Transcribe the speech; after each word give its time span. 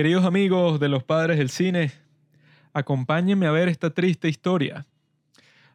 Queridos 0.00 0.24
amigos 0.24 0.80
de 0.80 0.88
los 0.88 1.04
padres 1.04 1.36
del 1.36 1.50
cine, 1.50 1.92
acompáñenme 2.72 3.46
a 3.46 3.50
ver 3.50 3.68
esta 3.68 3.90
triste 3.90 4.30
historia. 4.30 4.86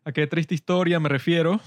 ¿A 0.03 0.11
qué 0.13 0.25
triste 0.25 0.55
historia 0.55 0.99
me 0.99 1.09
refiero? 1.09 1.61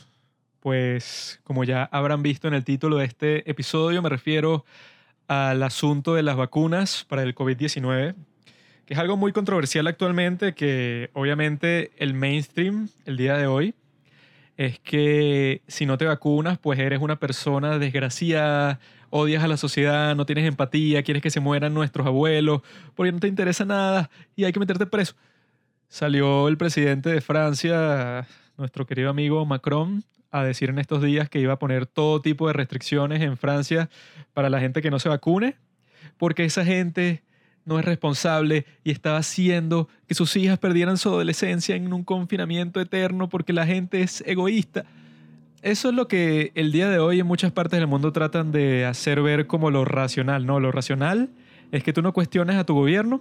Pues 0.58 1.39
como 1.44 1.63
ya 1.63 1.84
habrán 1.84 2.21
visto 2.25 2.49
en 2.49 2.55
el 2.55 2.65
título 2.65 2.97
de 2.97 3.05
este 3.05 3.49
episodio, 3.49 4.02
me 4.02 4.08
refiero 4.08 4.65
al 5.29 5.63
asunto 5.63 6.17
de 6.17 6.25
las 6.25 6.34
vacunas 6.34 7.07
para 7.08 7.23
el 7.23 7.33
COVID-19, 7.33 8.16
que 8.86 8.95
es 8.95 8.98
algo 8.98 9.16
muy 9.16 9.30
controversial 9.30 9.86
actualmente, 9.86 10.54
que 10.54 11.11
obviamente 11.12 11.93
el 11.96 12.12
mainstream 12.12 12.88
el 13.04 13.16
día 13.16 13.36
de 13.36 13.46
hoy 13.46 13.72
es 14.59 14.80
que 14.80 15.62
si 15.68 15.86
no 15.86 15.96
te 15.98 16.04
vacunas, 16.04 16.58
pues 16.58 16.80
eres 16.80 17.00
una 17.00 17.20
persona 17.20 17.79
desgraciada, 17.79 18.80
odias 19.08 19.45
a 19.45 19.48
la 19.48 19.57
sociedad, 19.57 20.16
no 20.16 20.27
tienes 20.27 20.46
empatía, 20.46 21.04
quieres 21.04 21.22
que 21.22 21.30
se 21.30 21.38
mueran 21.38 21.72
nuestros 21.72 22.07
abuelos, 22.08 22.62
porque 22.96 23.12
no 23.12 23.21
te 23.21 23.29
interesa 23.29 23.64
nada 23.64 24.11
y 24.35 24.44
hay 24.44 24.52
que 24.52 24.58
meterte 24.58 24.85
preso. 24.85 25.14
Salió 25.89 26.49
el 26.49 26.58
presidente 26.58 27.08
de 27.08 27.21
Francia, 27.21 28.26
nuestro 28.57 28.85
querido 28.85 29.11
amigo 29.11 29.46
Macron, 29.46 30.02
a 30.32 30.43
decir 30.43 30.71
en 30.71 30.80
estos 30.80 31.02
días 31.04 31.30
que 31.30 31.38
iba 31.38 31.52
a 31.52 31.58
poner 31.61 31.86
todo 31.86 32.20
tipo 32.20 32.48
de 32.48 32.52
restricciones 32.52 33.22
en 33.22 33.36
Francia 33.36 33.88
para 34.34 34.50
la 34.50 34.58
gente 34.58 34.82
que 34.82 34.90
no 34.90 34.98
se 34.98 35.08
vacune, 35.08 35.54
porque 36.16 36.44
esa 36.44 36.64
gente 36.64 37.22
no 37.68 37.78
es 37.78 37.84
responsable 37.84 38.64
y 38.82 38.90
estaba 38.90 39.18
haciendo 39.18 39.88
que 40.06 40.14
sus 40.14 40.34
hijas 40.36 40.58
perdieran 40.58 40.96
su 40.96 41.10
adolescencia 41.10 41.77
en 41.77 41.92
un 41.92 42.02
confinamiento 42.02 42.80
eterno 42.80 43.28
porque 43.28 43.52
la 43.52 43.66
gente 43.66 44.00
es 44.00 44.24
egoísta. 44.27 44.86
Eso 45.60 45.91
es 45.91 45.94
lo 45.94 46.08
que 46.08 46.50
el 46.54 46.72
día 46.72 46.88
de 46.88 46.98
hoy 46.98 47.20
en 47.20 47.27
muchas 47.27 47.52
partes 47.52 47.78
del 47.78 47.86
mundo 47.86 48.10
tratan 48.12 48.52
de 48.52 48.86
hacer 48.86 49.20
ver 49.20 49.46
como 49.46 49.70
lo 49.70 49.84
racional, 49.84 50.46
¿no? 50.46 50.60
Lo 50.60 50.72
racional 50.72 51.28
es 51.70 51.84
que 51.84 51.92
tú 51.92 52.00
no 52.00 52.14
cuestiones 52.14 52.56
a 52.56 52.64
tu 52.64 52.74
gobierno, 52.74 53.20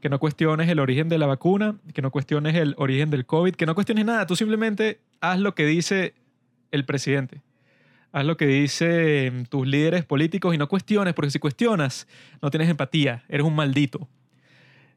que 0.00 0.08
no 0.08 0.20
cuestiones 0.20 0.68
el 0.68 0.78
origen 0.78 1.08
de 1.08 1.18
la 1.18 1.26
vacuna, 1.26 1.74
que 1.92 2.00
no 2.00 2.12
cuestiones 2.12 2.54
el 2.54 2.74
origen 2.78 3.10
del 3.10 3.26
COVID, 3.26 3.54
que 3.54 3.66
no 3.66 3.74
cuestiones 3.74 4.04
nada, 4.04 4.26
tú 4.26 4.36
simplemente 4.36 5.00
haz 5.20 5.40
lo 5.40 5.54
que 5.56 5.66
dice 5.66 6.14
el 6.70 6.84
presidente. 6.84 7.40
Haz 8.14 8.24
lo 8.24 8.36
que 8.36 8.46
dicen 8.46 9.44
tus 9.46 9.66
líderes 9.66 10.04
políticos 10.04 10.54
y 10.54 10.58
no 10.58 10.68
cuestiones, 10.68 11.14
porque 11.14 11.32
si 11.32 11.40
cuestionas, 11.40 12.06
no 12.40 12.48
tienes 12.48 12.68
empatía, 12.68 13.24
eres 13.28 13.44
un 13.44 13.56
maldito. 13.56 14.08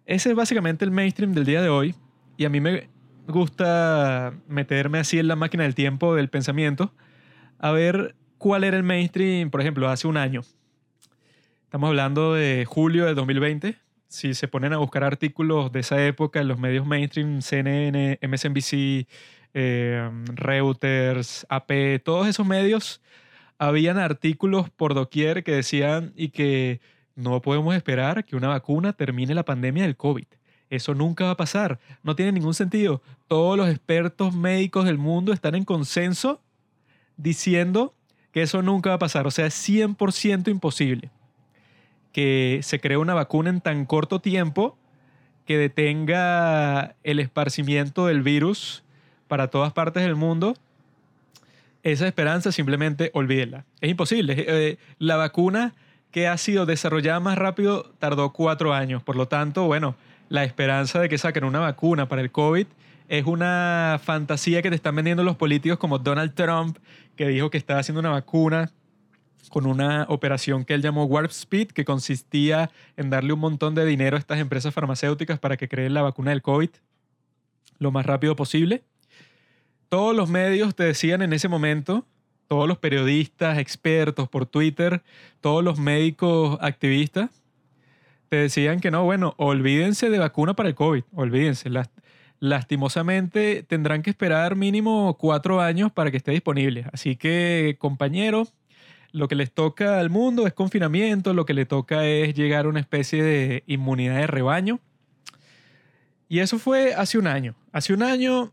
Ese 0.05 0.29
es 0.29 0.35
básicamente 0.35 0.85
el 0.85 0.91
mainstream 0.91 1.33
del 1.33 1.43
día 1.43 1.63
de 1.63 1.69
hoy 1.69 1.95
y 2.37 2.45
a 2.45 2.49
mí 2.49 2.61
me, 2.61 2.89
gusta 3.27 4.35
meterme 4.47 4.99
así 4.99 5.17
en 5.17 5.27
la 5.27 5.35
máquina 5.35 5.63
del 5.63 5.73
tiempo 5.73 6.13
del 6.13 6.29
pensamiento 6.29 6.93
a 7.57 7.71
ver 7.71 8.13
cuál 8.37 8.63
era 8.63 8.77
el 8.77 8.83
mainstream, 8.83 9.49
por 9.49 9.61
ejemplo, 9.61 9.89
hace 9.89 10.07
un 10.07 10.17
año. 10.17 10.41
Estamos 11.63 11.87
hablando 11.87 12.35
de 12.35 12.65
julio 12.65 13.07
de 13.07 13.15
2020. 13.15 13.79
Si 14.09 14.35
se 14.35 14.47
ponen 14.47 14.73
a 14.73 14.77
buscar 14.77 15.03
artículos 15.03 15.71
de 15.71 15.79
esa 15.79 16.05
época 16.05 16.39
en 16.39 16.47
los 16.47 16.59
medios 16.59 16.85
mainstream, 16.85 17.41
CNN, 17.41 18.19
MSNBC, 18.21 19.07
eh, 19.59 20.07
Reuters, 20.35 21.47
AP, 21.49 21.99
todos 22.03 22.27
esos 22.27 22.45
medios, 22.45 23.01
habían 23.57 23.97
artículos 23.97 24.69
por 24.69 24.93
doquier 24.93 25.43
que 25.43 25.51
decían 25.51 26.13
y 26.15 26.29
que 26.29 26.79
no 27.15 27.41
podemos 27.41 27.75
esperar 27.75 28.23
que 28.23 28.35
una 28.35 28.49
vacuna 28.49 28.93
termine 28.93 29.33
la 29.33 29.45
pandemia 29.45 29.81
del 29.81 29.97
COVID. 29.97 30.27
Eso 30.69 30.93
nunca 30.93 31.25
va 31.25 31.31
a 31.31 31.37
pasar. 31.37 31.79
No 32.03 32.15
tiene 32.15 32.33
ningún 32.33 32.53
sentido. 32.53 33.01
Todos 33.27 33.57
los 33.57 33.67
expertos 33.67 34.35
médicos 34.35 34.85
del 34.85 34.99
mundo 34.99 35.33
están 35.33 35.55
en 35.55 35.65
consenso 35.65 36.39
diciendo 37.15 37.95
que 38.31 38.43
eso 38.43 38.61
nunca 38.61 38.91
va 38.91 38.97
a 38.97 38.99
pasar. 38.99 39.25
O 39.25 39.31
sea, 39.31 39.47
es 39.47 39.55
100% 39.67 40.49
imposible 40.49 41.09
que 42.11 42.59
se 42.61 42.79
cree 42.79 42.97
una 42.97 43.15
vacuna 43.15 43.49
en 43.49 43.61
tan 43.61 43.87
corto 43.87 44.19
tiempo 44.19 44.77
que 45.45 45.57
detenga 45.57 46.95
el 47.03 47.19
esparcimiento 47.19 48.05
del 48.05 48.21
virus 48.21 48.83
para 49.27 49.47
todas 49.49 49.73
partes 49.73 50.03
del 50.03 50.15
mundo. 50.15 50.55
Esa 51.83 52.07
esperanza 52.07 52.51
simplemente 52.51 53.11
olvídela. 53.13 53.65
Es 53.81 53.89
imposible. 53.89 54.35
Eh, 54.37 54.77
la 54.99 55.15
vacuna 55.15 55.73
que 56.11 56.27
ha 56.27 56.37
sido 56.37 56.65
desarrollada 56.65 57.19
más 57.19 57.37
rápido 57.37 57.93
tardó 57.99 58.33
cuatro 58.33 58.73
años. 58.73 59.03
Por 59.03 59.15
lo 59.15 59.27
tanto, 59.27 59.65
bueno, 59.65 59.95
la 60.29 60.43
esperanza 60.43 60.99
de 60.99 61.09
que 61.09 61.17
saquen 61.17 61.43
una 61.43 61.59
vacuna 61.59 62.07
para 62.07 62.21
el 62.21 62.31
COVID 62.31 62.67
es 63.07 63.25
una 63.25 63.99
fantasía 64.03 64.61
que 64.61 64.69
te 64.69 64.75
están 64.75 64.95
vendiendo 64.95 65.23
los 65.23 65.37
políticos 65.37 65.77
como 65.77 65.99
Donald 65.99 66.33
Trump, 66.33 66.77
que 67.15 67.27
dijo 67.27 67.49
que 67.49 67.57
estaba 67.57 67.79
haciendo 67.79 68.01
una 68.01 68.09
vacuna 68.09 68.71
con 69.49 69.65
una 69.65 70.05
operación 70.09 70.65
que 70.65 70.73
él 70.73 70.81
llamó 70.81 71.05
Warp 71.05 71.31
Speed, 71.31 71.69
que 71.69 71.85
consistía 71.85 72.69
en 72.97 73.09
darle 73.09 73.31
un 73.31 73.39
montón 73.39 73.75
de 73.75 73.85
dinero 73.85 74.17
a 74.17 74.19
estas 74.19 74.39
empresas 74.39 74.73
farmacéuticas 74.73 75.39
para 75.39 75.55
que 75.55 75.69
creen 75.69 75.93
la 75.93 76.01
vacuna 76.01 76.31
del 76.31 76.41
COVID 76.41 76.69
lo 77.79 77.91
más 77.91 78.05
rápido 78.05 78.35
posible. 78.35 78.83
Todos 79.89 80.15
los 80.15 80.29
medios 80.29 80.75
te 80.75 80.83
decían 80.83 81.21
en 81.21 81.31
ese 81.33 81.47
momento, 81.47 82.05
todos 82.47 82.67
los 82.67 82.77
periodistas, 82.77 83.57
expertos 83.57 84.27
por 84.27 84.45
Twitter, 84.45 85.01
todos 85.41 85.63
los 85.63 85.79
médicos 85.79 86.57
activistas, 86.61 87.29
te 88.29 88.37
decían 88.37 88.79
que 88.79 88.91
no, 88.91 89.03
bueno, 89.03 89.33
olvídense 89.37 90.09
de 90.09 90.19
vacuna 90.19 90.55
para 90.55 90.69
el 90.69 90.75
COVID, 90.75 91.03
olvídense. 91.13 91.69
lastimosamente 92.39 93.63
tendrán 93.63 94.01
que 94.01 94.09
esperar 94.09 94.55
mínimo 94.55 95.17
cuatro 95.17 95.61
años 95.61 95.91
para 95.91 96.11
que 96.11 96.17
esté 96.17 96.31
disponible. 96.31 96.85
Así 96.91 97.15
que, 97.15 97.77
compañeros, 97.79 98.53
lo 99.13 99.27
que 99.27 99.35
les 99.35 99.51
toca 99.51 99.99
al 99.99 100.09
mundo 100.09 100.45
es 100.45 100.53
confinamiento, 100.53 101.33
lo 101.33 101.45
que 101.45 101.53
le 101.53 101.65
toca 101.65 102.05
es 102.05 102.33
llegar 102.33 102.65
a 102.65 102.69
una 102.69 102.81
especie 102.81 103.23
de 103.23 103.63
inmunidad 103.67 104.17
de 104.17 104.27
rebaño. 104.27 104.79
Y 106.27 106.39
eso 106.39 106.59
fue 106.59 106.93
hace 106.93 107.17
un 107.17 107.27
año. 107.27 107.55
Hace 107.71 107.93
un 107.93 108.03
año 108.03 108.51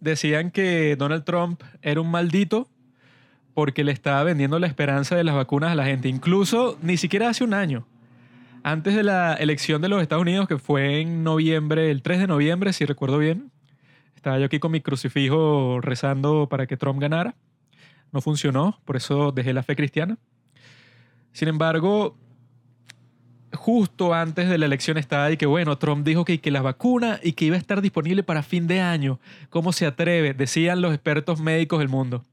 decían 0.00 0.50
que 0.50 0.96
Donald 0.96 1.24
Trump 1.24 1.62
era 1.82 2.00
un 2.00 2.10
maldito 2.10 2.68
porque 3.54 3.84
le 3.84 3.92
estaba 3.92 4.22
vendiendo 4.24 4.58
la 4.58 4.66
esperanza 4.66 5.16
de 5.16 5.24
las 5.24 5.34
vacunas 5.34 5.72
a 5.72 5.74
la 5.74 5.84
gente. 5.84 6.08
Incluso 6.08 6.78
ni 6.82 6.96
siquiera 6.96 7.28
hace 7.28 7.44
un 7.44 7.54
año 7.54 7.86
antes 8.62 8.94
de 8.94 9.02
la 9.02 9.34
elección 9.34 9.80
de 9.80 9.88
los 9.88 10.02
Estados 10.02 10.22
Unidos, 10.22 10.46
que 10.46 10.58
fue 10.58 11.00
en 11.00 11.24
noviembre, 11.24 11.90
el 11.90 12.02
3 12.02 12.20
de 12.20 12.26
noviembre, 12.26 12.72
si 12.72 12.84
recuerdo 12.84 13.18
bien, 13.18 13.50
estaba 14.16 14.38
yo 14.38 14.46
aquí 14.46 14.58
con 14.58 14.72
mi 14.72 14.80
crucifijo 14.80 15.80
rezando 15.80 16.48
para 16.48 16.66
que 16.66 16.76
Trump 16.76 17.00
ganara. 17.00 17.34
No 18.12 18.20
funcionó, 18.20 18.78
por 18.84 18.96
eso 18.96 19.32
dejé 19.32 19.52
la 19.52 19.62
fe 19.62 19.76
cristiana. 19.76 20.18
Sin 21.32 21.48
embargo, 21.48 22.16
justo 23.52 24.14
antes 24.14 24.48
de 24.48 24.58
la 24.58 24.66
elección 24.66 24.98
estaba 24.98 25.24
ahí 25.24 25.36
que, 25.36 25.46
bueno, 25.46 25.76
Trump 25.78 26.06
dijo 26.06 26.24
que, 26.24 26.40
que 26.40 26.50
la 26.50 26.62
vacuna 26.62 27.20
y 27.22 27.32
que 27.32 27.46
iba 27.46 27.56
a 27.56 27.58
estar 27.58 27.82
disponible 27.82 28.22
para 28.22 28.42
fin 28.42 28.66
de 28.66 28.80
año. 28.80 29.20
¿Cómo 29.48 29.72
se 29.72 29.86
atreve? 29.86 30.34
Decían 30.34 30.80
los 30.80 30.94
expertos 30.94 31.40
médicos 31.40 31.78
del 31.78 31.88
mundo. 31.88 32.24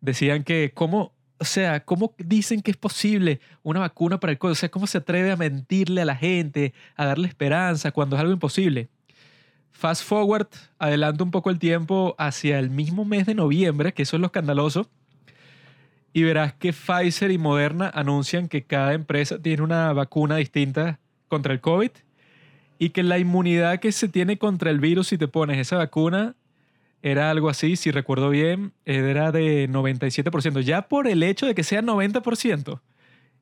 Decían 0.00 0.44
que, 0.44 0.72
¿cómo 0.74 1.12
o 1.40 1.44
sea, 1.44 1.84
¿cómo 1.84 2.14
dicen 2.18 2.62
que 2.62 2.70
es 2.70 2.76
posible 2.76 3.40
una 3.62 3.80
vacuna 3.80 4.18
para 4.18 4.32
el 4.32 4.38
COVID? 4.38 4.52
O 4.52 4.56
sea, 4.56 4.70
¿cómo 4.70 4.86
se 4.86 4.98
atreve 4.98 5.30
a 5.30 5.36
mentirle 5.36 6.02
a 6.02 6.04
la 6.04 6.16
gente, 6.16 6.74
a 6.96 7.06
darle 7.06 7.28
esperanza 7.28 7.92
cuando 7.92 8.16
es 8.16 8.20
algo 8.20 8.32
imposible? 8.32 8.88
Fast 9.70 10.02
forward, 10.02 10.48
adelanta 10.78 11.22
un 11.22 11.30
poco 11.30 11.50
el 11.50 11.58
tiempo 11.60 12.16
hacia 12.18 12.58
el 12.58 12.70
mismo 12.70 13.04
mes 13.04 13.26
de 13.26 13.34
noviembre, 13.34 13.94
que 13.94 14.02
eso 14.02 14.16
es 14.16 14.20
lo 14.20 14.26
escandaloso, 14.26 14.90
y 16.12 16.22
verás 16.22 16.54
que 16.54 16.72
Pfizer 16.72 17.30
y 17.30 17.38
Moderna 17.38 17.90
anuncian 17.94 18.48
que 18.48 18.64
cada 18.64 18.94
empresa 18.94 19.40
tiene 19.40 19.62
una 19.62 19.92
vacuna 19.92 20.36
distinta 20.36 20.98
contra 21.28 21.52
el 21.52 21.60
COVID 21.60 21.90
y 22.78 22.90
que 22.90 23.02
la 23.02 23.18
inmunidad 23.18 23.80
que 23.80 23.92
se 23.92 24.08
tiene 24.08 24.38
contra 24.38 24.70
el 24.70 24.80
virus 24.80 25.08
si 25.08 25.18
te 25.18 25.28
pones 25.28 25.58
esa 25.58 25.76
vacuna 25.76 26.36
era 27.02 27.30
algo 27.30 27.48
así, 27.48 27.76
si 27.76 27.90
recuerdo 27.90 28.30
bien, 28.30 28.72
era 28.84 29.30
de 29.30 29.68
97%, 29.68 30.60
ya 30.60 30.88
por 30.88 31.06
el 31.06 31.22
hecho 31.22 31.46
de 31.46 31.54
que 31.54 31.62
sea 31.62 31.80
90%. 31.80 32.80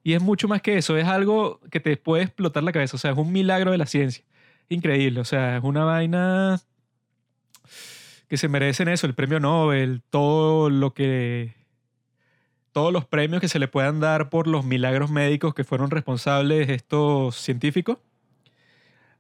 Y 0.03 0.13
es 0.13 0.23
mucho 0.23 0.47
más 0.47 0.63
que 0.63 0.77
eso, 0.77 0.97
es 0.97 1.07
algo 1.07 1.61
que 1.71 1.81
te 1.81 1.97
puede 1.97 2.25
explotar 2.25 2.63
la 2.63 2.73
cabeza, 2.73 2.97
o 2.97 2.99
sea, 2.99 3.13
es 3.13 3.19
un 3.19 3.33
milagro 3.33 3.71
de 3.71 3.79
la 3.79 3.87
ciencia. 3.87 4.25
Increíble, 4.69 5.21
o 5.21 5.25
sea, 5.25 5.57
es 5.57 5.65
una 5.65 5.85
vaina 5.85 6.61
que 8.29 8.37
se 8.37 8.49
merecen 8.49 8.89
eso, 8.89 9.07
el 9.07 9.15
premio 9.15 9.41
Nobel, 9.41 10.03
todo 10.11 10.71
lo 10.71 10.93
que... 10.93 11.55
Todos 12.77 12.93
los 12.93 13.07
premios 13.07 13.41
que 13.41 13.49
se 13.49 13.59
le 13.59 13.69
puedan 13.69 14.01
dar 14.01 14.29
por 14.29 14.47
los 14.47 14.63
milagros 14.63 15.11
médicos 15.11 15.55
que 15.55 15.65
fueron 15.65 15.91
responsables 15.91 16.69
estos 16.69 17.35
científicos. 17.35 17.97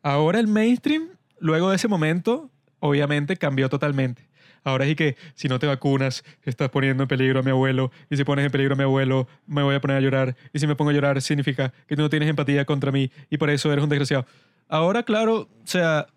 Ahora 0.02 0.40
el 0.40 0.46
mainstream, 0.46 1.08
luego 1.38 1.70
de 1.70 1.76
ese 1.76 1.88
momento, 1.88 2.50
obviamente 2.80 3.38
cambió 3.38 3.70
totalmente. 3.70 4.28
Ahora 4.62 4.84
sí 4.84 4.94
que 4.94 5.16
si 5.34 5.48
no 5.48 5.58
te 5.58 5.66
vacunas, 5.66 6.22
estás 6.42 6.68
poniendo 6.68 7.04
en 7.04 7.08
peligro 7.08 7.40
a 7.40 7.42
mi 7.42 7.50
abuelo. 7.50 7.90
Y 8.10 8.18
si 8.18 8.24
pones 8.24 8.44
en 8.44 8.52
peligro 8.52 8.74
a 8.74 8.76
mi 8.76 8.82
abuelo, 8.82 9.26
me 9.46 9.62
voy 9.62 9.74
a 9.74 9.80
poner 9.80 9.96
a 9.96 10.00
llorar. 10.00 10.36
Y 10.52 10.58
si 10.58 10.66
me 10.66 10.76
pongo 10.76 10.90
a 10.90 10.92
llorar, 10.92 11.22
significa 11.22 11.72
que 11.86 11.96
tú 11.96 12.02
no 12.02 12.10
tienes 12.10 12.28
empatía 12.28 12.66
contra 12.66 12.92
mí 12.92 13.10
y 13.30 13.38
por 13.38 13.48
eso 13.48 13.72
eres 13.72 13.82
un 13.82 13.88
desgraciado. 13.88 14.26
Ahora, 14.68 15.02
claro, 15.02 15.48
o 15.48 15.48
sea, 15.64 16.08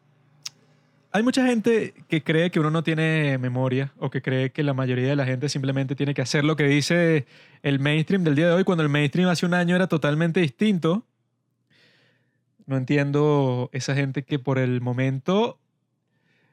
hay 1.11 1.23
mucha 1.23 1.45
gente 1.45 1.93
que 2.07 2.23
cree 2.23 2.51
que 2.51 2.59
uno 2.59 2.69
no 2.69 2.83
tiene 2.83 3.37
memoria 3.39 3.91
o 3.97 4.09
que 4.09 4.21
cree 4.21 4.51
que 4.51 4.61
la 4.61 4.73
mayoría 4.73 5.09
de 5.09 5.15
la 5.15 5.25
gente 5.25 5.49
simplemente 5.49 5.95
tiene 5.95 6.13
que 6.13 6.21
hacer 6.21 6.43
lo 6.43 6.55
que 6.55 6.65
dice 6.65 7.25
el 7.63 7.79
mainstream 7.79 8.23
del 8.23 8.35
día 8.35 8.47
de 8.47 8.53
hoy, 8.53 8.63
cuando 8.63 8.83
el 8.83 8.89
mainstream 8.89 9.27
hace 9.27 9.45
un 9.45 9.55
año 9.55 9.75
era 9.75 9.87
totalmente 9.87 10.39
distinto. 10.39 11.05
No 12.67 12.77
entiendo 12.77 13.69
esa 13.73 13.95
gente 13.95 14.23
que 14.23 14.37
por 14.37 14.59
el 14.59 14.81
momento 14.81 15.57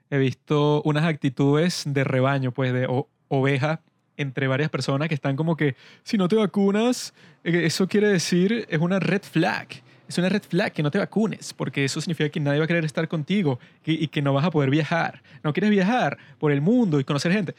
he 0.09 0.17
visto 0.17 0.81
unas 0.85 1.05
actitudes 1.05 1.83
de 1.87 2.05
rebaño, 2.05 2.53
pues 2.53 2.73
de 2.73 2.89
oveja 3.29 3.83
entre 4.17 4.47
varias 4.47 4.71
personas 4.71 5.09
que 5.09 5.15
están 5.15 5.37
como 5.37 5.57
que, 5.57 5.77
si 6.03 6.17
no 6.17 6.29
te 6.29 6.37
vacunas, 6.37 7.13
eh, 7.45 7.67
eso 7.67 7.87
quiere 7.87 8.09
decir, 8.09 8.67
es 8.71 8.79
una 8.79 8.99
red 9.01 9.21
flag. 9.23 9.69
Es 10.09 10.19
una 10.19 10.29
red 10.29 10.43
flag 10.43 10.73
que 10.73 10.83
no 10.83 10.91
te 10.91 10.99
vacunes, 10.99 11.53
porque 11.53 11.85
eso 11.85 12.01
significa 12.01 12.29
que 12.29 12.39
nadie 12.39 12.59
va 12.59 12.65
a 12.65 12.69
querer 12.69 12.85
estar 12.85 13.09
contigo 13.09 13.59
y 13.85 14.07
que 14.09 14.23
no 14.23 14.33
vas 14.33 14.45
a 14.45 14.51
poder 14.51 14.71
viajar. 14.71 15.23
No 15.43 15.53
quieres 15.53 15.71
viajar 15.71 16.17
por 16.39 16.53
el 16.53 16.61
mundo 16.61 17.01
y 17.01 17.05
conocer 17.05 17.33
gente. 17.33 17.55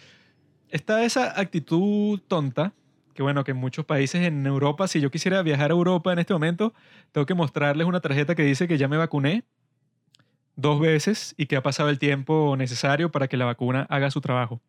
Está 0.69 1.03
esa 1.03 1.39
actitud 1.39 2.19
tonta, 2.27 2.73
que 3.13 3.23
bueno, 3.23 3.43
que 3.43 3.51
en 3.51 3.57
muchos 3.57 3.85
países 3.85 4.21
en 4.21 4.45
Europa, 4.45 4.87
si 4.87 5.01
yo 5.01 5.11
quisiera 5.11 5.41
viajar 5.41 5.71
a 5.71 5.73
Europa 5.73 6.13
en 6.13 6.19
este 6.19 6.33
momento, 6.33 6.73
tengo 7.11 7.25
que 7.25 7.33
mostrarles 7.33 7.85
una 7.85 7.99
tarjeta 7.99 8.35
que 8.35 8.43
dice 8.43 8.67
que 8.67 8.77
ya 8.77 8.87
me 8.87 8.97
vacuné 8.97 9.43
dos 10.55 10.79
veces 10.79 11.35
y 11.37 11.45
que 11.45 11.55
ha 11.55 11.63
pasado 11.63 11.89
el 11.89 11.99
tiempo 11.99 12.55
necesario 12.57 13.11
para 13.11 13.27
que 13.27 13.37
la 13.37 13.45
vacuna 13.45 13.87
haga 13.89 14.11
su 14.11 14.21
trabajo. 14.21 14.61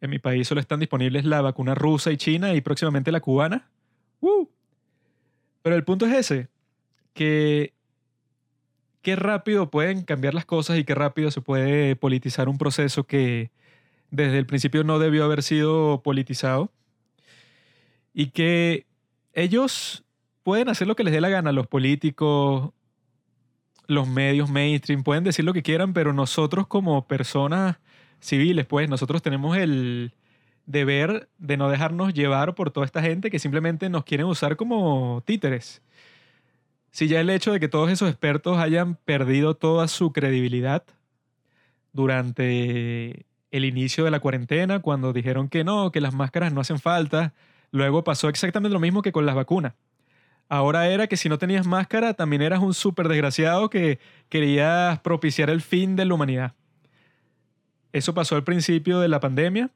En 0.00 0.10
mi 0.10 0.18
país 0.18 0.48
solo 0.48 0.60
están 0.60 0.80
disponibles 0.80 1.24
la 1.24 1.40
vacuna 1.40 1.74
rusa 1.74 2.10
y 2.10 2.16
china 2.16 2.54
y 2.54 2.60
próximamente 2.60 3.12
la 3.12 3.20
cubana. 3.20 3.68
¡Uh! 4.20 4.46
Pero 5.62 5.76
el 5.76 5.84
punto 5.84 6.06
es 6.06 6.12
ese, 6.12 6.48
que 7.12 7.74
qué 9.02 9.16
rápido 9.16 9.70
pueden 9.70 10.02
cambiar 10.02 10.34
las 10.34 10.44
cosas 10.44 10.78
y 10.78 10.84
qué 10.84 10.94
rápido 10.94 11.30
se 11.30 11.40
puede 11.40 11.96
politizar 11.96 12.48
un 12.48 12.58
proceso 12.58 13.04
que 13.04 13.50
desde 14.10 14.38
el 14.38 14.46
principio 14.46 14.84
no 14.84 14.98
debió 14.98 15.24
haber 15.24 15.42
sido 15.42 16.02
politizado 16.02 16.70
y 18.12 18.26
que 18.28 18.86
ellos 19.32 20.04
pueden 20.42 20.68
hacer 20.68 20.86
lo 20.86 20.96
que 20.96 21.04
les 21.04 21.12
dé 21.12 21.20
la 21.20 21.28
gana, 21.28 21.52
los 21.52 21.66
políticos, 21.66 22.72
los 23.86 24.08
medios 24.08 24.50
mainstream, 24.50 25.02
pueden 25.02 25.24
decir 25.24 25.44
lo 25.44 25.52
que 25.52 25.62
quieran, 25.62 25.92
pero 25.92 26.12
nosotros 26.12 26.66
como 26.66 27.06
personas 27.06 27.78
civiles, 28.20 28.66
pues 28.66 28.88
nosotros 28.88 29.22
tenemos 29.22 29.56
el 29.56 30.14
deber 30.66 31.28
de 31.38 31.56
no 31.56 31.68
dejarnos 31.68 32.14
llevar 32.14 32.54
por 32.54 32.70
toda 32.70 32.86
esta 32.86 33.02
gente 33.02 33.30
que 33.30 33.38
simplemente 33.38 33.88
nos 33.88 34.04
quieren 34.04 34.26
usar 34.26 34.56
como 34.56 35.22
títeres. 35.24 35.82
Si 36.90 37.08
ya 37.08 37.20
el 37.20 37.30
hecho 37.30 37.52
de 37.52 37.60
que 37.60 37.68
todos 37.68 37.90
esos 37.90 38.08
expertos 38.08 38.58
hayan 38.58 38.96
perdido 38.96 39.54
toda 39.54 39.86
su 39.88 40.12
credibilidad 40.12 40.84
durante 41.92 43.26
el 43.50 43.64
inicio 43.64 44.04
de 44.04 44.10
la 44.10 44.20
cuarentena, 44.20 44.80
cuando 44.80 45.12
dijeron 45.12 45.48
que 45.48 45.64
no, 45.64 45.92
que 45.92 46.00
las 46.00 46.14
máscaras 46.14 46.52
no 46.52 46.60
hacen 46.60 46.78
falta, 46.78 47.32
luego 47.70 48.04
pasó 48.04 48.28
exactamente 48.28 48.72
lo 48.72 48.80
mismo 48.80 49.02
que 49.02 49.12
con 49.12 49.26
las 49.26 49.34
vacunas. 49.34 49.74
Ahora 50.48 50.88
era 50.88 51.06
que 51.06 51.16
si 51.16 51.28
no 51.28 51.38
tenías 51.38 51.66
máscara, 51.66 52.14
también 52.14 52.42
eras 52.42 52.60
un 52.60 52.74
súper 52.74 53.06
desgraciado 53.06 53.70
que 53.70 54.00
querías 54.28 54.98
propiciar 54.98 55.48
el 55.48 55.60
fin 55.60 55.94
de 55.94 56.04
la 56.04 56.14
humanidad. 56.14 56.54
Eso 57.92 58.14
pasó 58.14 58.34
al 58.34 58.42
principio 58.42 58.98
de 58.98 59.08
la 59.08 59.20
pandemia 59.20 59.70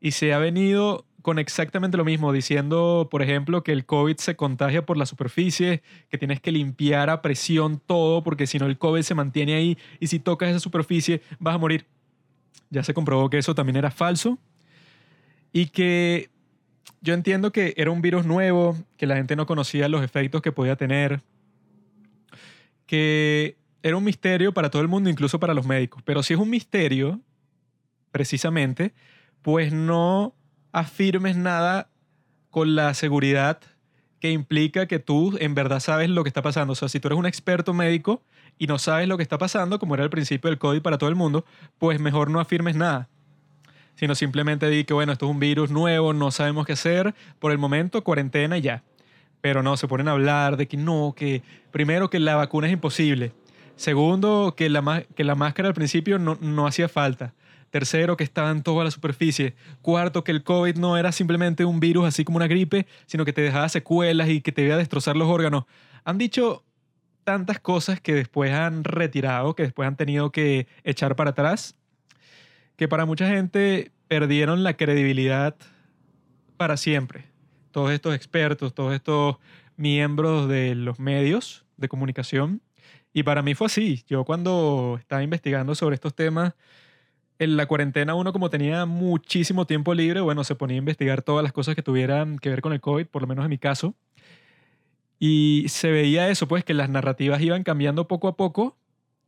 y 0.00 0.12
se 0.12 0.32
ha 0.32 0.38
venido 0.38 1.06
con 1.22 1.38
exactamente 1.38 1.96
lo 1.96 2.04
mismo, 2.04 2.32
diciendo, 2.32 3.08
por 3.10 3.22
ejemplo, 3.22 3.62
que 3.62 3.72
el 3.72 3.86
COVID 3.86 4.16
se 4.16 4.36
contagia 4.36 4.84
por 4.84 4.96
la 4.96 5.06
superficie, 5.06 5.82
que 6.10 6.18
tienes 6.18 6.40
que 6.40 6.52
limpiar 6.52 7.10
a 7.10 7.22
presión 7.22 7.80
todo, 7.84 8.22
porque 8.22 8.46
si 8.46 8.58
no 8.58 8.66
el 8.66 8.78
COVID 8.78 9.02
se 9.02 9.14
mantiene 9.14 9.54
ahí 9.54 9.78
y 10.00 10.08
si 10.08 10.18
tocas 10.18 10.50
esa 10.50 10.60
superficie 10.60 11.22
vas 11.38 11.54
a 11.54 11.58
morir. 11.58 11.86
Ya 12.70 12.82
se 12.82 12.94
comprobó 12.94 13.30
que 13.30 13.38
eso 13.38 13.54
también 13.54 13.76
era 13.76 13.90
falso 13.90 14.38
y 15.52 15.66
que 15.66 16.30
yo 17.00 17.14
entiendo 17.14 17.52
que 17.52 17.74
era 17.76 17.90
un 17.90 18.02
virus 18.02 18.26
nuevo, 18.26 18.76
que 18.96 19.06
la 19.06 19.16
gente 19.16 19.36
no 19.36 19.46
conocía 19.46 19.88
los 19.88 20.02
efectos 20.02 20.42
que 20.42 20.52
podía 20.52 20.76
tener, 20.76 21.20
que 22.86 23.56
era 23.82 23.96
un 23.96 24.04
misterio 24.04 24.52
para 24.52 24.70
todo 24.70 24.82
el 24.82 24.88
mundo, 24.88 25.10
incluso 25.10 25.40
para 25.40 25.54
los 25.54 25.66
médicos. 25.66 26.02
Pero 26.04 26.22
si 26.22 26.34
es 26.34 26.40
un 26.40 26.50
misterio, 26.50 27.20
precisamente, 28.12 28.94
pues 29.42 29.72
no 29.72 30.34
afirmes 30.72 31.36
nada 31.36 31.88
con 32.50 32.74
la 32.74 32.94
seguridad 32.94 33.60
que 34.20 34.30
implica 34.30 34.86
que 34.86 34.98
tú 34.98 35.36
en 35.40 35.54
verdad 35.54 35.80
sabes 35.80 36.08
lo 36.08 36.22
que 36.22 36.28
está 36.28 36.42
pasando. 36.42 36.74
O 36.74 36.76
sea, 36.76 36.88
si 36.88 37.00
tú 37.00 37.08
eres 37.08 37.18
un 37.18 37.26
experto 37.26 37.74
médico 37.74 38.22
y 38.56 38.68
no 38.68 38.78
sabes 38.78 39.08
lo 39.08 39.16
que 39.16 39.22
está 39.24 39.36
pasando, 39.36 39.78
como 39.78 39.94
era 39.94 40.04
el 40.04 40.10
principio 40.10 40.48
del 40.48 40.58
COVID 40.58 40.80
para 40.80 40.96
todo 40.96 41.10
el 41.10 41.16
mundo, 41.16 41.44
pues 41.78 41.98
mejor 41.98 42.30
no 42.30 42.38
afirmes 42.38 42.76
nada. 42.76 43.08
Sino 43.96 44.14
simplemente 44.14 44.68
di 44.68 44.84
que, 44.84 44.94
bueno, 44.94 45.12
esto 45.12 45.26
es 45.26 45.30
un 45.32 45.40
virus 45.40 45.70
nuevo, 45.70 46.12
no 46.12 46.30
sabemos 46.30 46.66
qué 46.66 46.74
hacer, 46.74 47.14
por 47.40 47.50
el 47.50 47.58
momento 47.58 48.04
cuarentena 48.04 48.58
ya. 48.58 48.84
Pero 49.40 49.62
no, 49.62 49.76
se 49.76 49.88
ponen 49.88 50.06
a 50.06 50.12
hablar 50.12 50.56
de 50.56 50.68
que 50.68 50.76
no, 50.76 51.14
que 51.16 51.42
primero 51.72 52.08
que 52.08 52.20
la 52.20 52.36
vacuna 52.36 52.68
es 52.68 52.72
imposible. 52.72 53.32
Segundo, 53.74 54.54
que 54.56 54.70
la, 54.70 55.04
que 55.16 55.24
la 55.24 55.34
máscara 55.34 55.68
al 55.68 55.74
principio 55.74 56.20
no, 56.20 56.38
no 56.40 56.68
hacía 56.68 56.88
falta. 56.88 57.34
Tercero, 57.72 58.18
que 58.18 58.24
estaba 58.24 58.50
en 58.50 58.62
toda 58.62 58.84
la 58.84 58.90
superficie. 58.90 59.54
Cuarto, 59.80 60.22
que 60.24 60.30
el 60.30 60.44
COVID 60.44 60.76
no 60.76 60.98
era 60.98 61.10
simplemente 61.10 61.64
un 61.64 61.80
virus 61.80 62.06
así 62.06 62.22
como 62.22 62.36
una 62.36 62.46
gripe, 62.46 62.86
sino 63.06 63.24
que 63.24 63.32
te 63.32 63.40
dejaba 63.40 63.66
secuelas 63.70 64.28
y 64.28 64.42
que 64.42 64.52
te 64.52 64.62
iba 64.62 64.76
destrozar 64.76 65.16
los 65.16 65.26
órganos. 65.28 65.64
Han 66.04 66.18
dicho 66.18 66.64
tantas 67.24 67.60
cosas 67.60 67.98
que 67.98 68.14
después 68.14 68.52
han 68.52 68.84
retirado, 68.84 69.54
que 69.54 69.62
después 69.62 69.88
han 69.88 69.96
tenido 69.96 70.30
que 70.32 70.66
echar 70.84 71.16
para 71.16 71.30
atrás, 71.30 71.74
que 72.76 72.88
para 72.88 73.06
mucha 73.06 73.26
gente 73.26 73.90
perdieron 74.06 74.62
la 74.64 74.76
credibilidad 74.76 75.56
para 76.58 76.76
siempre. 76.76 77.24
Todos 77.70 77.90
estos 77.90 78.14
expertos, 78.14 78.74
todos 78.74 78.92
estos 78.92 79.36
miembros 79.78 80.46
de 80.46 80.74
los 80.74 80.98
medios 80.98 81.64
de 81.78 81.88
comunicación. 81.88 82.60
Y 83.14 83.22
para 83.22 83.40
mí 83.40 83.54
fue 83.54 83.68
así. 83.68 84.04
Yo 84.06 84.24
cuando 84.26 84.98
estaba 85.00 85.22
investigando 85.22 85.74
sobre 85.74 85.94
estos 85.94 86.14
temas, 86.14 86.52
en 87.42 87.56
la 87.56 87.66
cuarentena 87.66 88.14
uno 88.14 88.32
como 88.32 88.50
tenía 88.50 88.86
muchísimo 88.86 89.66
tiempo 89.66 89.94
libre, 89.94 90.20
bueno, 90.20 90.44
se 90.44 90.54
ponía 90.54 90.76
a 90.76 90.78
investigar 90.78 91.22
todas 91.22 91.42
las 91.42 91.52
cosas 91.52 91.74
que 91.74 91.82
tuvieran 91.82 92.38
que 92.38 92.50
ver 92.50 92.62
con 92.62 92.72
el 92.72 92.80
COVID, 92.80 93.06
por 93.06 93.22
lo 93.22 93.28
menos 93.28 93.44
en 93.44 93.50
mi 93.50 93.58
caso. 93.58 93.94
Y 95.18 95.66
se 95.68 95.90
veía 95.90 96.28
eso, 96.28 96.48
pues 96.48 96.64
que 96.64 96.74
las 96.74 96.88
narrativas 96.88 97.40
iban 97.40 97.62
cambiando 97.62 98.08
poco 98.08 98.28
a 98.28 98.36
poco, 98.36 98.76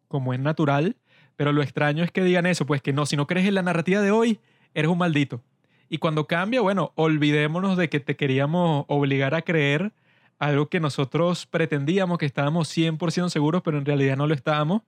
como 0.08 0.32
es 0.34 0.40
natural, 0.40 0.96
pero 1.36 1.52
lo 1.52 1.62
extraño 1.62 2.04
es 2.04 2.10
que 2.10 2.24
digan 2.24 2.46
eso, 2.46 2.66
pues 2.66 2.82
que 2.82 2.92
no, 2.92 3.06
si 3.06 3.16
no 3.16 3.26
crees 3.26 3.46
en 3.46 3.54
la 3.54 3.62
narrativa 3.62 4.00
de 4.00 4.10
hoy, 4.10 4.40
eres 4.74 4.90
un 4.90 4.98
maldito. 4.98 5.42
Y 5.88 5.98
cuando 5.98 6.26
cambia, 6.26 6.60
bueno, 6.60 6.92
olvidémonos 6.96 7.76
de 7.76 7.88
que 7.88 8.00
te 8.00 8.16
queríamos 8.16 8.84
obligar 8.88 9.34
a 9.34 9.42
creer 9.42 9.92
algo 10.38 10.68
que 10.68 10.80
nosotros 10.80 11.46
pretendíamos 11.46 12.18
que 12.18 12.26
estábamos 12.26 12.68
100% 12.76 13.28
seguros, 13.28 13.62
pero 13.62 13.78
en 13.78 13.84
realidad 13.84 14.16
no 14.16 14.26
lo 14.26 14.34
estábamos 14.34 14.82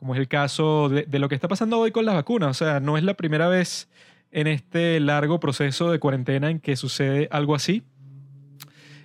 como 0.00 0.14
es 0.14 0.20
el 0.20 0.28
caso 0.28 0.88
de, 0.88 1.18
lo 1.18 1.28
que 1.28 1.34
está 1.34 1.46
pasando 1.46 1.78
hoy 1.78 1.90
con 1.90 2.06
las 2.06 2.14
vacunas. 2.14 2.48
O 2.48 2.54
sea, 2.54 2.80
no 2.80 2.96
es 2.96 3.04
la 3.04 3.12
primera 3.12 3.48
vez 3.48 3.86
en 4.30 4.46
este 4.46 4.98
largo 4.98 5.40
proceso 5.40 5.92
de 5.92 5.98
cuarentena 5.98 6.48
en 6.48 6.58
que 6.58 6.74
sucede 6.74 7.28
algo 7.30 7.54
así. 7.54 7.82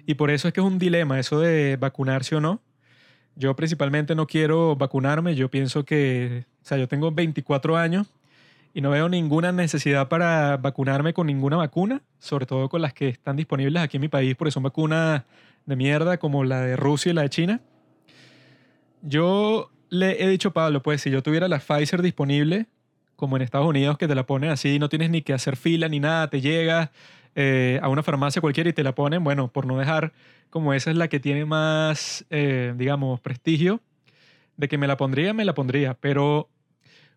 Y 0.06 0.14
por 0.14 0.32
eso 0.32 0.48
es 0.48 0.54
que 0.54 0.62
es 0.62 0.66
un 0.66 0.80
dilema 0.80 1.20
eso 1.20 1.42
de 1.42 1.76
vacunarse 1.76 2.38
o 2.38 2.40
no. 2.40 2.62
Yo 3.36 3.58
principalmente 3.58 4.16
no 4.16 4.26
quiero 4.26 4.78
vacunarme. 4.78 5.36
Yo 5.36 5.52
pienso 5.52 5.84
que, 5.84 6.46
o 6.64 6.66
sea, 6.66 6.78
yo 6.78 6.88
tengo 6.88 7.12
24 7.12 7.76
años 7.76 8.08
y 8.74 8.80
no 8.80 8.90
veo 8.90 9.10
ninguna 9.10 9.52
necesidad 9.52 10.08
para 10.08 10.56
vacunarme 10.56 11.14
con 11.14 11.28
ninguna 11.28 11.58
vacuna, 11.58 12.04
sobre 12.20 12.46
todo 12.46 12.70
con 12.70 12.82
las 12.82 12.94
que 12.94 13.10
están 13.10 13.36
disponibles 13.36 13.84
aquí 13.84 13.98
en 13.98 14.02
mi 14.02 14.08
país, 14.08 14.34
porque 14.38 14.52
son 14.52 14.64
vacunas 14.64 15.24
de 15.66 15.76
mierda 15.76 16.20
como 16.20 16.46
la 16.46 16.62
de 16.62 16.78
Rusia 16.78 17.10
y 17.12 17.16
la 17.16 17.24
de 17.24 17.30
China. 17.30 17.60
Yo 19.02 19.72
le 19.90 20.24
he 20.24 20.28
dicho 20.28 20.52
Pablo, 20.52 20.82
pues 20.82 21.02
si 21.02 21.10
yo 21.10 21.24
tuviera 21.24 21.48
la 21.48 21.60
Pfizer 21.60 22.02
disponible, 22.02 22.68
como 23.16 23.36
en 23.38 23.42
Estados 23.42 23.68
Unidos, 23.68 23.98
que 23.98 24.08
te 24.08 24.16
la 24.16 24.26
ponen 24.26 24.50
así, 24.50 24.80
no 24.80 24.90
tienes 24.90 25.10
ni 25.10 25.22
que 25.22 25.34
hacer 25.34 25.56
fila 25.56 25.88
ni 25.88 26.00
nada, 26.00 26.30
te 26.30 26.42
llegas 26.42 26.90
eh, 27.36 27.80
a 27.82 27.90
una 27.90 28.04
farmacia 28.04 28.42
cualquiera 28.42 28.70
y 28.70 28.74
te 28.74 28.84
la 28.84 28.96
ponen, 28.96 29.24
bueno, 29.24 29.50
por 29.50 29.66
no 29.66 29.78
dejar, 29.78 30.14
como 30.50 30.74
esa 30.74 30.92
es 30.92 30.98
la 30.98 31.08
que 31.08 31.20
tiene 31.20 31.46
más, 31.46 32.26
eh, 32.30 32.74
digamos, 32.78 33.20
prestigio, 33.20 33.82
de 34.58 34.68
que 34.68 34.78
me 34.78 34.88
la 34.88 34.98
pondría, 34.98 35.34
me 35.34 35.46
la 35.46 35.54
pondría, 35.54 35.96
pero 35.96 36.50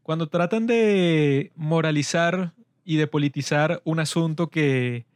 cuando 0.03 0.29
tratan 0.29 0.67
de 0.67 1.53
moralizar 1.55 2.53
y 2.85 2.97
de 2.97 3.07
politizar 3.07 3.81
un 3.85 4.01
asunto 4.01 4.49
que 4.49 5.07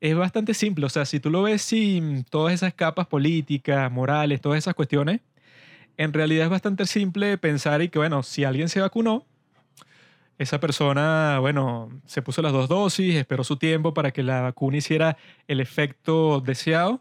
es 0.00 0.14
bastante 0.14 0.54
simple, 0.54 0.86
o 0.86 0.88
sea, 0.88 1.04
si 1.04 1.20
tú 1.20 1.30
lo 1.30 1.42
ves 1.42 1.62
sin 1.62 2.24
todas 2.24 2.54
esas 2.54 2.72
capas 2.72 3.06
políticas, 3.06 3.90
morales, 3.90 4.40
todas 4.40 4.58
esas 4.58 4.74
cuestiones, 4.74 5.20
en 5.96 6.12
realidad 6.12 6.44
es 6.44 6.50
bastante 6.50 6.86
simple 6.86 7.38
pensar 7.38 7.82
y 7.82 7.88
que, 7.88 7.98
bueno, 7.98 8.22
si 8.22 8.44
alguien 8.44 8.68
se 8.68 8.80
vacunó, 8.80 9.24
esa 10.38 10.60
persona, 10.60 11.38
bueno, 11.40 11.88
se 12.06 12.20
puso 12.20 12.42
las 12.42 12.52
dos 12.52 12.68
dosis, 12.68 13.14
esperó 13.14 13.42
su 13.42 13.56
tiempo 13.56 13.94
para 13.94 14.10
que 14.10 14.22
la 14.22 14.42
vacuna 14.42 14.76
hiciera 14.76 15.16
el 15.48 15.60
efecto 15.60 16.40
deseado. 16.40 17.00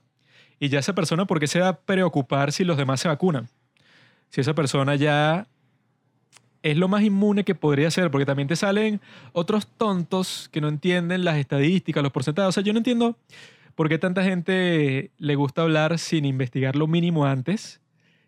Y 0.58 0.70
ya 0.70 0.80
esa 0.80 0.96
persona, 0.96 1.26
¿por 1.26 1.40
qué 1.40 1.48
se 1.48 1.60
va 1.60 1.68
a 1.70 1.78
preocupar 1.80 2.54
si 2.54 2.64
los 2.64 2.78
demás 2.78 3.02
se 3.02 3.10
vacunan? 3.10 3.50
Si 4.30 4.40
esa 4.40 4.54
persona 4.54 4.96
ya 4.96 5.48
es 6.64 6.78
lo 6.78 6.88
más 6.88 7.04
inmune 7.04 7.44
que 7.44 7.56
podría 7.56 7.92
ser, 7.92 8.10
porque 8.10 8.26
también 8.26 8.48
te 8.48 8.56
salen 8.56 9.02
otros 9.34 9.68
tontos 9.68 10.50
que 10.52 10.62
no 10.62 10.70
entienden 10.70 11.26
las 11.26 11.38
estadísticas, 11.38 12.02
los 12.02 12.14
porcentajes. 12.14 12.50
O 12.50 12.52
sea, 12.54 12.64
yo 12.64 12.72
no 12.72 12.80
entiendo 12.80 13.18
por 13.76 13.90
qué 13.90 13.98
tanta 13.98 14.24
gente 14.24 15.12
le 15.18 15.36
gusta 15.36 15.64
hablar 15.64 16.00
sin 16.00 16.24
investigar 16.24 16.78
lo 16.78 16.88
mínimo 16.88 17.26
antes 17.26 17.82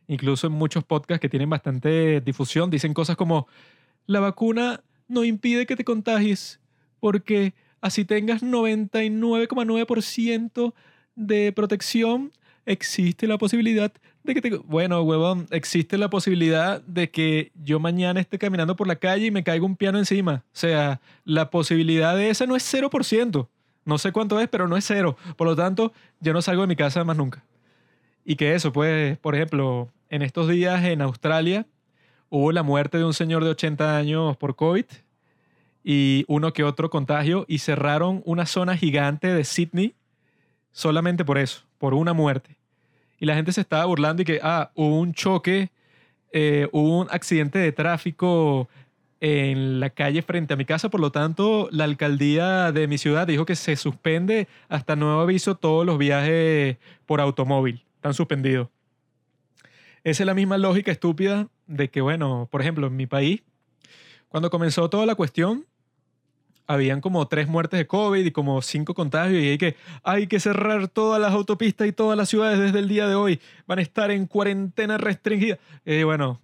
incluso 0.08 0.48
en 0.48 0.54
muchos 0.54 0.84
podcasts 0.84 1.22
que 1.22 1.30
tienen 1.30 1.50
bastante 1.50 2.22
difusión, 2.22 2.70
dicen 2.70 2.94
cosas 2.94 3.16
como, 3.16 3.48
la 4.06 4.20
vacuna 4.20 4.82
no 5.08 5.24
impide 5.24 5.66
que 5.66 5.76
te 5.76 5.84
contagies, 5.84 6.60
porque 7.00 7.56
así 7.82 8.06
tengas 8.06 8.44
99,9% 8.44 10.74
de 11.16 11.52
protección, 11.52 12.32
existe 12.66 13.28
la 13.28 13.38
posibilidad 13.38 13.92
de 14.24 14.34
que 14.34 14.42
te... 14.42 14.58
Bueno, 14.58 15.02
huevón, 15.02 15.48
existe 15.52 15.98
la 15.98 16.10
posibilidad 16.10 16.82
de 16.82 17.10
que 17.10 17.52
yo 17.56 17.80
mañana 17.80 18.20
esté 18.20 18.38
caminando 18.38 18.76
por 18.76 18.88
la 18.88 18.98
calle 18.98 19.28
y 19.28 19.32
me 19.32 19.44
caiga 19.44 19.66
un 19.66 19.78
piano 19.78 19.98
encima. 19.98 20.44
O 20.48 20.56
sea, 20.56 21.00
la 21.24 21.50
posibilidad 21.50 22.16
de 22.16 22.30
esa 22.30 22.46
no 22.46 22.56
es 22.56 22.74
0%. 22.74 23.48
No 23.86 23.98
sé 23.98 24.12
cuánto 24.12 24.40
es, 24.42 24.50
pero 24.50 24.68
no 24.68 24.76
es 24.76 24.86
cero. 24.86 25.16
Por 25.38 25.48
lo 25.48 25.56
tanto, 25.56 25.94
yo 26.20 26.34
no 26.34 26.42
salgo 26.42 26.64
de 26.64 26.68
mi 26.68 26.76
casa 26.76 27.06
más 27.06 27.16
nunca. 27.16 27.46
Y 28.26 28.36
que 28.36 28.54
eso, 28.54 28.74
pues, 28.74 29.18
por 29.20 29.34
ejemplo, 29.34 29.90
en 30.10 30.22
estos 30.22 30.48
días 30.48 30.84
en 30.84 31.02
Australia 31.02 31.66
hubo 32.30 32.52
la 32.52 32.64
muerte 32.64 32.98
de 32.98 33.06
un 33.06 33.14
señor 33.14 33.44
de 33.44 33.52
80 33.52 33.98
años 33.98 34.38
por 34.38 34.56
COVID 34.56 34.86
y 35.84 36.26
uno 36.28 36.54
que 36.54 36.64
otro 36.64 36.90
contagio 36.90 37.46
y 37.48 37.60
cerraron 37.60 38.22
una 38.26 38.46
zona 38.46 38.76
gigante 38.76 39.34
de 39.34 39.44
Sydney 39.44 39.96
solamente 40.72 41.26
por 41.26 41.38
eso, 41.38 41.64
por 41.78 41.94
una 41.94 42.14
muerte. 42.14 42.58
Y 43.20 43.26
la 43.26 43.36
gente 43.36 43.52
se 43.52 43.62
estaba 43.62 43.86
burlando 43.86 44.22
y 44.22 44.26
que, 44.26 44.40
ah, 44.44 44.72
hubo 44.76 45.00
un 45.00 45.14
choque, 45.14 45.72
eh, 46.32 46.68
hubo 46.72 47.00
un 47.00 47.08
accidente 47.10 47.58
de 47.58 47.72
tráfico 47.72 48.68
en 49.20 49.80
la 49.80 49.90
calle 49.90 50.22
frente 50.22 50.54
a 50.54 50.58
mi 50.58 50.66
casa, 50.66 50.90
por 50.90 51.00
lo 51.00 51.12
tanto, 51.12 51.68
la 51.72 51.86
alcaldía 51.86 52.72
de 52.72 52.88
mi 52.88 53.00
ciudad 53.00 53.26
dijo 53.26 53.46
que 53.46 53.56
se 53.56 53.76
suspende 53.76 54.48
hasta 54.70 54.96
nuevo 54.96 55.22
aviso 55.22 55.56
todos 55.56 55.86
los 55.86 55.98
viajes 55.98 56.78
por 57.08 57.22
automóvil. 57.22 57.84
Están 57.96 58.14
suspendidos. 58.14 58.68
Esa 60.08 60.24
es 60.24 60.28
la 60.28 60.34
misma 60.34 60.58
lógica 60.58 60.90
estúpida 60.90 61.50
de 61.66 61.90
que, 61.90 62.00
bueno, 62.00 62.48
por 62.50 62.62
ejemplo, 62.62 62.88
en 62.88 62.96
mi 62.96 63.08
país, 63.08 63.44
cuando 64.30 64.50
comenzó 64.50 64.90
toda 64.90 65.06
la 65.06 65.16
cuestión, 65.16 65.66
habían 66.66 67.02
como 67.02 67.28
tres 67.28 67.50
muertes 67.50 67.78
de 67.78 67.88
COVID 67.88 68.26
y 68.26 68.32
como 68.32 68.62
cinco 68.62 68.94
contagios 68.94 69.44
y 69.44 69.50
hay 69.50 69.58
que, 69.58 69.76
hay 70.04 70.28
que 70.28 70.40
cerrar 70.40 70.88
todas 70.88 71.20
las 71.22 71.34
autopistas 71.34 71.90
y 71.90 71.92
todas 71.92 72.18
las 72.18 72.30
ciudades 72.30 72.58
desde 72.58 72.80
el 72.80 72.88
día 72.88 73.06
de 73.06 73.16
hoy. 73.16 73.42
Van 73.68 73.80
a 73.80 73.82
estar 73.82 74.10
en 74.10 74.28
cuarentena 74.28 74.98
restringida. 74.98 75.60
Y 75.86 76.04
bueno, 76.04 76.40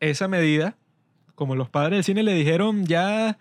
esa 0.00 0.26
medida 0.26 0.74
como 1.34 1.56
los 1.56 1.68
padres 1.68 1.98
del 1.98 2.04
cine 2.04 2.22
le 2.22 2.32
dijeron 2.32 2.86
ya, 2.86 3.36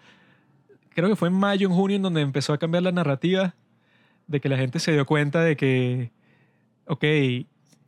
creo 0.90 1.08
que 1.08 1.16
fue 1.16 1.30
en 1.30 1.36
mayo, 1.36 1.70
en 1.70 1.74
junio, 1.74 1.96
en 1.96 2.02
donde 2.02 2.20
empezó 2.20 2.52
a 2.52 2.58
cambiar 2.58 2.84
la 2.84 2.92
narrativa 2.92 3.56
de 4.28 4.42
que 4.42 4.50
la 4.50 4.58
gente 4.58 4.80
se 4.80 4.92
dio 4.92 5.06
cuenta 5.06 5.42
de 5.46 5.56
que, 5.56 6.12
ok, 6.88 7.06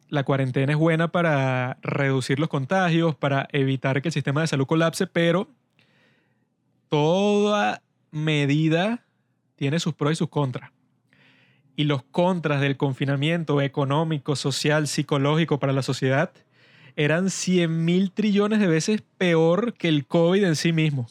la 0.10 0.24
cuarentena 0.24 0.74
es 0.74 0.78
buena 0.78 1.12
para 1.12 1.78
reducir 1.82 2.40
los 2.40 2.50
contagios, 2.50 3.16
para 3.16 3.48
evitar 3.52 4.02
que 4.02 4.10
el 4.10 4.14
sistema 4.14 4.42
de 4.42 4.48
salud 4.48 4.66
colapse, 4.66 5.08
pero 5.08 5.50
toda 6.90 7.82
medida 8.12 9.06
tiene 9.56 9.80
sus 9.80 9.94
pros 9.94 10.14
y 10.14 10.16
sus 10.16 10.30
contras. 10.30 10.72
Y 11.76 11.86
los 11.86 12.04
contras 12.04 12.62
del 12.62 12.78
confinamiento 12.78 13.62
económico, 13.62 14.36
social, 14.36 14.88
psicológico 14.88 15.60
para 15.60 15.74
la 15.74 15.82
sociedad 15.82 16.32
eran 16.96 17.30
100 17.30 17.84
mil 17.84 18.12
trillones 18.12 18.60
de 18.60 18.68
veces 18.68 19.04
peor 19.18 19.74
que 19.74 19.90
el 19.90 20.06
COVID 20.06 20.46
en 20.46 20.56
sí 20.56 20.72
mismo. 20.72 21.08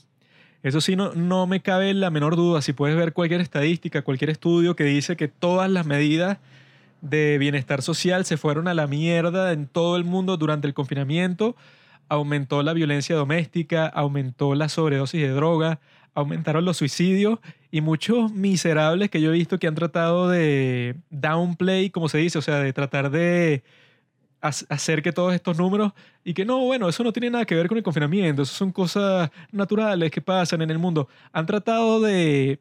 Eso 0.63 0.81
sí, 0.81 0.97
no, 0.97 1.13
no 1.13 1.47
me 1.47 1.61
cabe 1.61 1.93
la 1.93 2.09
menor 2.09 2.37
duda. 2.37 2.63
Si 2.63 2.73
puedes 2.73 2.97
ver 2.97 3.13
cualquier 3.13 3.43
estadística, 3.43 4.01
cualquier 4.01 4.31
estudio 4.31 4.75
que 4.75 4.85
dice 4.85 5.17
que 5.17 5.29
todas 5.29 5.71
las 5.71 5.85
medidas 5.85 6.39
de 7.05 7.37
bienestar 7.39 7.83
social 7.83 8.25
se 8.25 8.39
fueron 8.39 8.67
a 8.67 8.75
la 8.75 8.87
mierda 8.87 9.53
en 9.53 9.67
todo 9.67 9.97
el 9.97 10.05
mundo 10.05 10.37
durante 10.37 10.67
el 10.67 10.75
confinamiento, 10.75 11.55
aumentó 12.09 12.63
la 12.63 12.73
violencia 12.73 13.15
doméstica, 13.15 13.87
aumentó 13.87 14.55
la 14.55 14.69
sobredosis 14.69 15.21
de 15.21 15.29
droga, 15.29 15.81
aumentaron 16.15 16.65
los 16.65 16.79
suicidios 16.79 17.41
y 17.71 17.83
muchos 17.83 18.33
miserables 18.33 19.11
que 19.11 19.21
yo 19.21 19.31
he 19.31 19.35
visto 19.35 19.59
que 19.59 19.67
han 19.67 19.75
tratado 19.75 20.29
de 20.29 20.97
downplay, 21.11 21.91
como 21.91 22.09
se 22.09 22.19
dice, 22.19 22.39
o 22.39 22.43
sea, 22.43 22.59
de 22.61 22.73
tratar 22.73 23.11
de 23.11 23.63
hacer 24.41 25.03
que 25.03 25.13
todos 25.13 25.35
estos 25.35 25.57
números 25.57 25.93
y 26.23 26.35
que 26.35 26.45
no, 26.45 26.59
bueno, 26.61 26.89
eso 26.89 27.03
no 27.03 27.13
tiene 27.13 27.31
nada 27.31 27.47
que 27.47 27.55
ver 27.55 27.67
con 27.67 27.79
el 27.79 27.85
confinamiento, 27.85 28.43
eso 28.43 28.55
son 28.55 28.73
cosas 28.73 29.31
naturales 29.53 30.11
que 30.11 30.21
pasan 30.21 30.63
en 30.63 30.71
el 30.71 30.79
mundo. 30.79 31.09
Han 31.33 31.47
tratado 31.47 32.01
de 32.01 32.61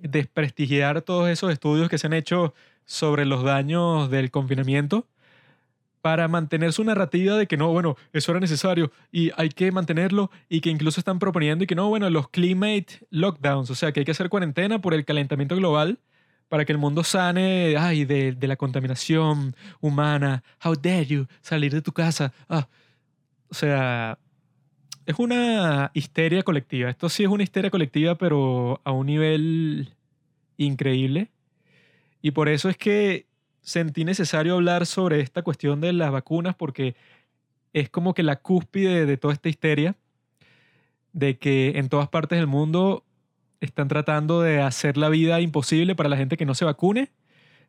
desprestigiar 0.00 1.02
todos 1.02 1.28
esos 1.28 1.52
estudios 1.52 1.88
que 1.88 1.98
se 1.98 2.06
han 2.06 2.12
hecho 2.12 2.54
sobre 2.84 3.24
los 3.24 3.42
daños 3.42 4.10
del 4.10 4.30
confinamiento 4.30 5.06
para 6.00 6.28
mantener 6.28 6.74
su 6.74 6.84
narrativa 6.84 7.36
de 7.36 7.46
que 7.46 7.56
no, 7.56 7.72
bueno, 7.72 7.96
eso 8.12 8.32
era 8.32 8.40
necesario 8.40 8.92
y 9.10 9.30
hay 9.38 9.48
que 9.48 9.72
mantenerlo 9.72 10.30
y 10.50 10.60
que 10.60 10.68
incluso 10.68 11.00
están 11.00 11.18
proponiendo 11.18 11.64
y 11.64 11.66
que 11.66 11.74
no, 11.74 11.88
bueno, 11.88 12.10
los 12.10 12.28
climate 12.28 13.06
lockdowns, 13.08 13.70
o 13.70 13.74
sea, 13.74 13.90
que 13.90 14.00
hay 14.00 14.04
que 14.04 14.12
hacer 14.12 14.28
cuarentena 14.28 14.80
por 14.80 14.92
el 14.92 15.06
calentamiento 15.06 15.56
global 15.56 15.98
para 16.48 16.66
que 16.66 16.72
el 16.72 16.78
mundo 16.78 17.04
sane 17.04 17.76
ay, 17.78 18.04
de, 18.04 18.32
de, 18.32 18.46
la 18.48 18.56
contaminación 18.56 19.56
humana. 19.80 20.42
How 20.62 20.74
dare 20.74 21.06
you 21.06 21.26
salir 21.40 21.72
de 21.72 21.80
tu 21.80 21.92
casa. 21.92 22.32
Ah, 22.48 22.68
o 23.48 23.54
sea, 23.54 24.18
es 25.06 25.18
una 25.18 25.90
histeria 25.94 26.42
colectiva. 26.42 26.90
Esto 26.90 27.08
sí 27.08 27.24
es 27.24 27.28
una 27.28 27.42
histeria 27.42 27.70
colectiva, 27.70 28.16
pero 28.16 28.80
a 28.84 28.92
un 28.92 29.06
nivel 29.06 29.94
increíble. 30.56 31.30
Y 32.24 32.30
por 32.30 32.48
eso 32.48 32.70
es 32.70 32.78
que 32.78 33.26
sentí 33.60 34.06
necesario 34.06 34.54
hablar 34.54 34.86
sobre 34.86 35.20
esta 35.20 35.42
cuestión 35.42 35.82
de 35.82 35.92
las 35.92 36.10
vacunas, 36.10 36.54
porque 36.54 36.96
es 37.74 37.90
como 37.90 38.14
que 38.14 38.22
la 38.22 38.36
cúspide 38.36 39.04
de 39.04 39.18
toda 39.18 39.34
esta 39.34 39.50
histeria, 39.50 39.94
de 41.12 41.36
que 41.36 41.72
en 41.76 41.90
todas 41.90 42.08
partes 42.08 42.38
del 42.38 42.46
mundo 42.46 43.04
están 43.60 43.88
tratando 43.88 44.40
de 44.40 44.62
hacer 44.62 44.96
la 44.96 45.10
vida 45.10 45.42
imposible 45.42 45.94
para 45.94 46.08
la 46.08 46.16
gente 46.16 46.38
que 46.38 46.46
no 46.46 46.54
se 46.54 46.64
vacune, 46.64 47.10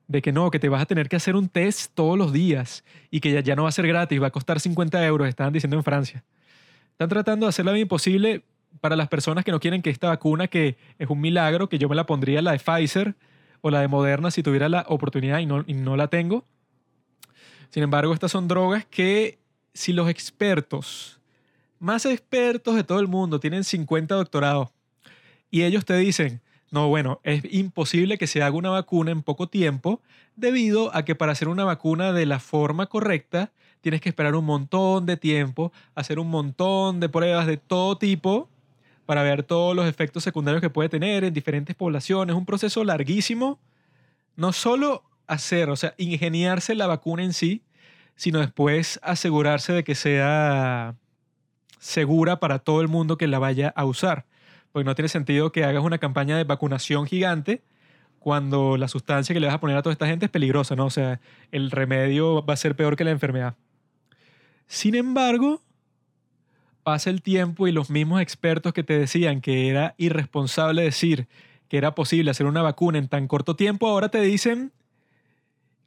de 0.08 0.22
que 0.22 0.32
no, 0.32 0.50
que 0.52 0.60
te 0.60 0.70
vas 0.70 0.84
a 0.84 0.86
tener 0.86 1.10
que 1.10 1.18
hacer 1.18 1.36
un 1.36 1.50
test 1.50 1.92
todos 1.94 2.18
los 2.18 2.32
días 2.32 2.86
y 3.12 3.20
que 3.20 3.34
ya, 3.34 3.42
ya 3.42 3.58
no 3.58 3.64
va 3.64 3.70
a 3.70 3.74
ser 3.74 3.88
gratis, 3.88 4.22
va 4.22 4.28
a 4.28 4.32
costar 4.32 4.62
50 4.62 5.06
euros, 5.06 5.28
estaban 5.28 5.52
diciendo 5.52 5.76
en 5.76 5.84
Francia. 5.84 6.24
Están 6.92 7.10
tratando 7.10 7.46
de 7.46 7.50
hacer 7.50 7.66
la 7.66 7.74
vida 7.74 7.82
imposible 7.82 8.42
para 8.80 8.96
las 8.96 9.10
personas 9.10 9.44
que 9.44 9.52
no 9.52 9.60
quieren 9.60 9.82
que 9.82 9.90
esta 9.90 10.08
vacuna, 10.08 10.48
que 10.48 10.78
es 10.98 11.10
un 11.10 11.20
milagro, 11.20 11.68
que 11.68 11.78
yo 11.78 11.90
me 11.90 11.96
la 11.98 12.06
pondría 12.06 12.42
la 12.42 12.54
de 12.54 12.60
Pfizer 12.60 13.16
o 13.66 13.72
la 13.72 13.82
de 13.82 13.88
Moderna 13.88 14.30
si 14.30 14.44
tuviera 14.44 14.70
la 14.70 14.86
oportunidad 14.90 15.40
y 15.40 15.48
no, 15.48 15.64
y 15.66 15.74
no 15.74 15.98
la 15.98 16.08
tengo. 16.08 16.46
Sin 17.72 17.82
embargo, 17.82 18.14
estas 18.14 18.32
son 18.32 18.48
drogas 18.48 18.86
que 18.86 19.40
si 19.74 19.92
los 19.92 20.08
expertos, 20.08 21.20
más 21.80 22.06
expertos 22.06 22.76
de 22.76 22.84
todo 22.84 23.00
el 23.00 23.08
mundo, 23.08 23.40
tienen 23.40 23.64
50 23.64 24.14
doctorados, 24.14 24.70
y 25.50 25.64
ellos 25.64 25.84
te 25.84 25.98
dicen, 25.98 26.42
no, 26.70 26.90
bueno, 26.90 27.22
es 27.24 27.42
imposible 27.52 28.20
que 28.20 28.28
se 28.28 28.44
haga 28.44 28.56
una 28.56 28.70
vacuna 28.70 29.10
en 29.10 29.24
poco 29.24 29.48
tiempo 29.48 30.00
debido 30.36 30.96
a 30.96 31.04
que 31.04 31.16
para 31.16 31.32
hacer 31.32 31.48
una 31.48 31.64
vacuna 31.64 32.14
de 32.14 32.28
la 32.28 32.38
forma 32.38 32.86
correcta 32.86 33.52
tienes 33.82 34.00
que 34.00 34.10
esperar 34.10 34.36
un 34.36 34.46
montón 34.46 35.08
de 35.08 35.18
tiempo, 35.18 35.72
hacer 35.96 36.20
un 36.20 36.30
montón 36.30 37.00
de 37.00 37.10
pruebas 37.10 37.48
de 37.48 37.58
todo 37.58 37.98
tipo 37.98 38.48
para 39.06 39.24
ver 39.24 39.44
todos 39.44 39.76
los 39.76 39.88
efectos 39.88 40.24
secundarios 40.24 40.62
que 40.62 40.70
puede 40.70 40.90
tener 40.90 41.24
en 41.24 41.34
diferentes 41.34 41.76
poblaciones. 41.76 42.36
Un 42.36 42.46
proceso 42.46 42.84
larguísimo. 42.84 43.60
No 44.36 44.54
solo 44.54 45.04
hacer, 45.28 45.70
o 45.70 45.76
sea, 45.76 45.94
ingeniarse 45.98 46.76
la 46.76 46.88
vacuna 46.88 47.24
en 47.24 47.34
sí, 47.34 47.64
sino 48.16 48.40
después 48.40 49.00
asegurarse 49.04 49.74
de 49.74 49.84
que 49.84 49.96
sea 49.96 50.96
segura 51.80 52.40
para 52.40 52.60
todo 52.60 52.82
el 52.82 52.88
mundo 52.88 53.18
que 53.18 53.28
la 53.28 53.40
vaya 53.40 53.74
a 53.76 53.86
usar 53.86 54.26
porque 54.76 54.84
no 54.84 54.94
tiene 54.94 55.08
sentido 55.08 55.54
que 55.54 55.64
hagas 55.64 55.86
una 55.86 56.00
campaña 56.00 56.36
de 56.36 56.44
vacunación 56.44 57.06
gigante 57.06 57.64
cuando 58.20 58.76
la 58.76 58.90
sustancia 58.90 59.32
que 59.34 59.40
le 59.40 59.48
vas 59.48 59.56
a 59.56 59.62
poner 59.62 59.78
a 59.78 59.82
toda 59.82 59.94
esta 59.94 60.06
gente 60.06 60.26
es 60.26 60.32
peligrosa, 60.32 60.76
¿no? 60.76 60.88
O 60.88 60.90
sea, 60.90 61.22
el 61.54 61.72
remedio 61.72 62.46
va 62.46 62.56
a 62.56 62.58
ser 62.58 62.76
peor 62.76 62.98
que 62.98 63.06
la 63.06 63.12
enfermedad. 63.12 63.56
Sin 64.68 64.96
embargo, 64.96 65.62
pasa 66.86 67.10
el 67.10 67.24
tiempo 67.24 67.68
y 67.68 67.72
los 67.72 67.90
mismos 67.90 68.22
expertos 68.22 68.72
que 68.72 68.84
te 68.84 69.00
decían 69.00 69.42
que 69.42 69.70
era 69.70 69.96
irresponsable 69.98 70.84
decir 70.84 71.28
que 71.68 71.78
era 71.78 71.96
posible 71.96 72.30
hacer 72.30 72.46
una 72.46 72.62
vacuna 72.62 73.00
en 73.00 73.08
tan 73.08 73.28
corto 73.28 73.56
tiempo, 73.56 73.88
ahora 73.88 74.10
te 74.10 74.22
dicen 74.22 74.72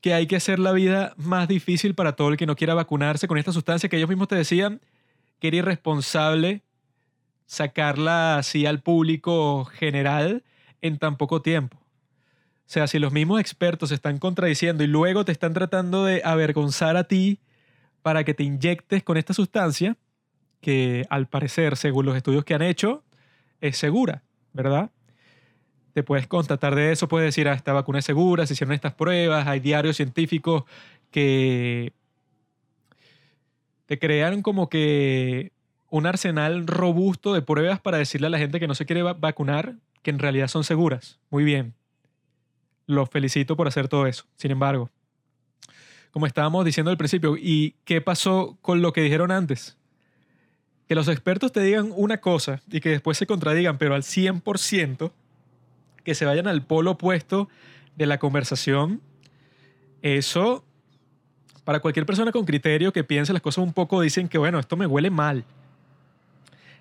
que 0.01 0.13
hay 0.13 0.27
que 0.27 0.35
hacer 0.35 0.59
la 0.59 0.73
vida 0.73 1.15
más 1.17 1.47
difícil 1.47 1.95
para 1.95 2.17
todo 2.17 2.31
el 2.31 2.37
que 2.37 2.47
no 2.47 2.57
quiera 2.57 2.75
vacunarse 2.75 3.29
con 3.29 3.39
esta 3.39 3.53
sustancia 3.53 3.89
que 3.89 3.97
ellos 3.97 4.09
mismos 4.09 4.27
te 4.27 4.35
decían 4.35 4.81
que 5.39 5.47
era 5.47 5.59
irresponsable 5.59 6.63
sacarla 7.47 8.37
así 8.37 8.67
al 8.67 8.83
público 8.83 9.67
general 9.67 10.43
en 10.83 10.99
tan 10.99 11.17
poco 11.17 11.43
tiempo. 11.43 11.77
O 11.77 12.71
sea, 12.71 12.89
si 12.89 12.99
los 12.99 13.13
mismos 13.13 13.39
expertos 13.39 13.91
se 13.91 13.95
están 13.95 14.19
contradiciendo 14.19 14.83
y 14.83 14.89
luego 14.89 15.25
te 15.25 15.31
están 15.31 15.55
tratando 15.55 16.05
de 16.05 16.23
avergonzar 16.25 16.97
a 16.97 17.05
ti 17.05 17.39
para 18.03 18.25
que 18.25 18.35
te 18.35 18.43
inyectes 18.43 19.05
con 19.05 19.17
esta 19.17 19.33
sustancia, 19.33 19.97
que 20.61 21.07
al 21.11 21.29
parecer, 21.29 21.77
según 21.77 22.07
los 22.07 22.17
estudios 22.17 22.45
que 22.45 22.55
han 22.55 22.63
hecho, 22.63 23.05
es 23.61 23.77
segura, 23.77 24.23
¿verdad? 24.53 24.91
Te 25.93 26.03
puedes 26.03 26.27
constatar 26.27 26.75
de 26.75 26.93
eso, 26.93 27.09
puedes 27.09 27.29
decir, 27.29 27.49
ah, 27.49 27.55
esta 27.55 27.73
vacuna 27.73 28.01
es 28.01 28.05
segura, 28.05 28.47
se 28.47 28.53
hicieron 28.53 28.75
estas 28.75 28.95
pruebas, 28.95 29.47
hay 29.47 29.61
diarios 29.61 29.97
científicos 29.97 30.65
que 31.11 31.93
te 33.87 33.99
crean 33.99 34.43
como 34.43 34.69
que 34.69 35.53
un 35.91 36.07
arsenal 36.07 36.67
robusto 36.67 37.33
de 37.33 37.43
pruebas 37.43 37.81
para 37.81 37.97
decirle 37.97 38.27
a 38.27 38.31
la 38.31 38.39
gente 38.39 38.61
que 38.61 38.69
no 38.69 38.75
se 38.75 38.85
quiere 38.85 39.03
vacunar 39.03 39.77
que 40.03 40.11
en 40.11 40.19
realidad 40.19 40.49
son 40.49 40.63
seguras. 40.63 41.19
Muy 41.31 41.45
bien. 41.45 41.75
Los 42.87 43.09
felicito 43.09 43.57
por 43.57 43.67
hacer 43.67 43.89
todo 43.89 44.07
eso. 44.07 44.25
Sin 44.37 44.51
embargo, 44.51 44.91
como 46.11 46.27
estábamos 46.27 46.65
diciendo 46.65 46.91
al 46.91 46.97
principio, 46.99 47.37
¿y 47.39 47.77
qué 47.85 48.01
pasó 48.01 48.59
con 48.61 48.83
lo 48.83 48.93
que 48.93 49.01
dijeron 49.01 49.31
antes? 49.31 49.78
Que 50.89 50.95
los 50.95 51.09
expertos 51.09 51.53
te 51.53 51.61
digan 51.61 51.93
una 51.95 52.19
cosa 52.19 52.61
y 52.71 52.81
que 52.81 52.89
después 52.89 53.19
se 53.19 53.27
contradigan, 53.27 53.79
pero 53.79 53.95
al 53.95 54.03
100%, 54.03 55.13
que 56.03 56.15
se 56.15 56.25
vayan 56.25 56.47
al 56.47 56.65
polo 56.65 56.93
opuesto 56.93 57.49
de 57.97 58.07
la 58.07 58.19
conversación, 58.19 59.03
eso, 60.03 60.65
para 61.65 61.81
cualquier 61.81 62.07
persona 62.07 62.33
con 62.33 62.47
criterio 62.47 62.93
que 62.93 63.05
piense 63.05 63.33
las 63.33 63.43
cosas 63.43 63.65
un 63.65 63.73
poco, 63.73 64.01
dicen 64.01 64.29
que, 64.29 64.39
bueno, 64.39 64.59
esto 64.59 64.77
me 64.77 64.87
huele 64.87 65.11
mal. 65.11 65.45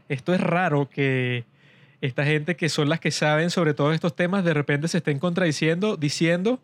Esto 0.08 0.34
es 0.34 0.40
raro 0.40 0.90
que 0.90 1.46
esta 2.00 2.24
gente 2.24 2.56
que 2.56 2.70
son 2.70 2.90
las 2.90 3.00
que 3.00 3.12
saben 3.12 3.50
sobre 3.50 3.74
todos 3.74 3.94
estos 3.94 4.16
temas 4.16 4.46
de 4.46 4.54
repente 4.54 4.88
se 4.88 5.00
estén 5.00 5.20
contradiciendo, 5.20 5.98
diciendo 5.98 6.62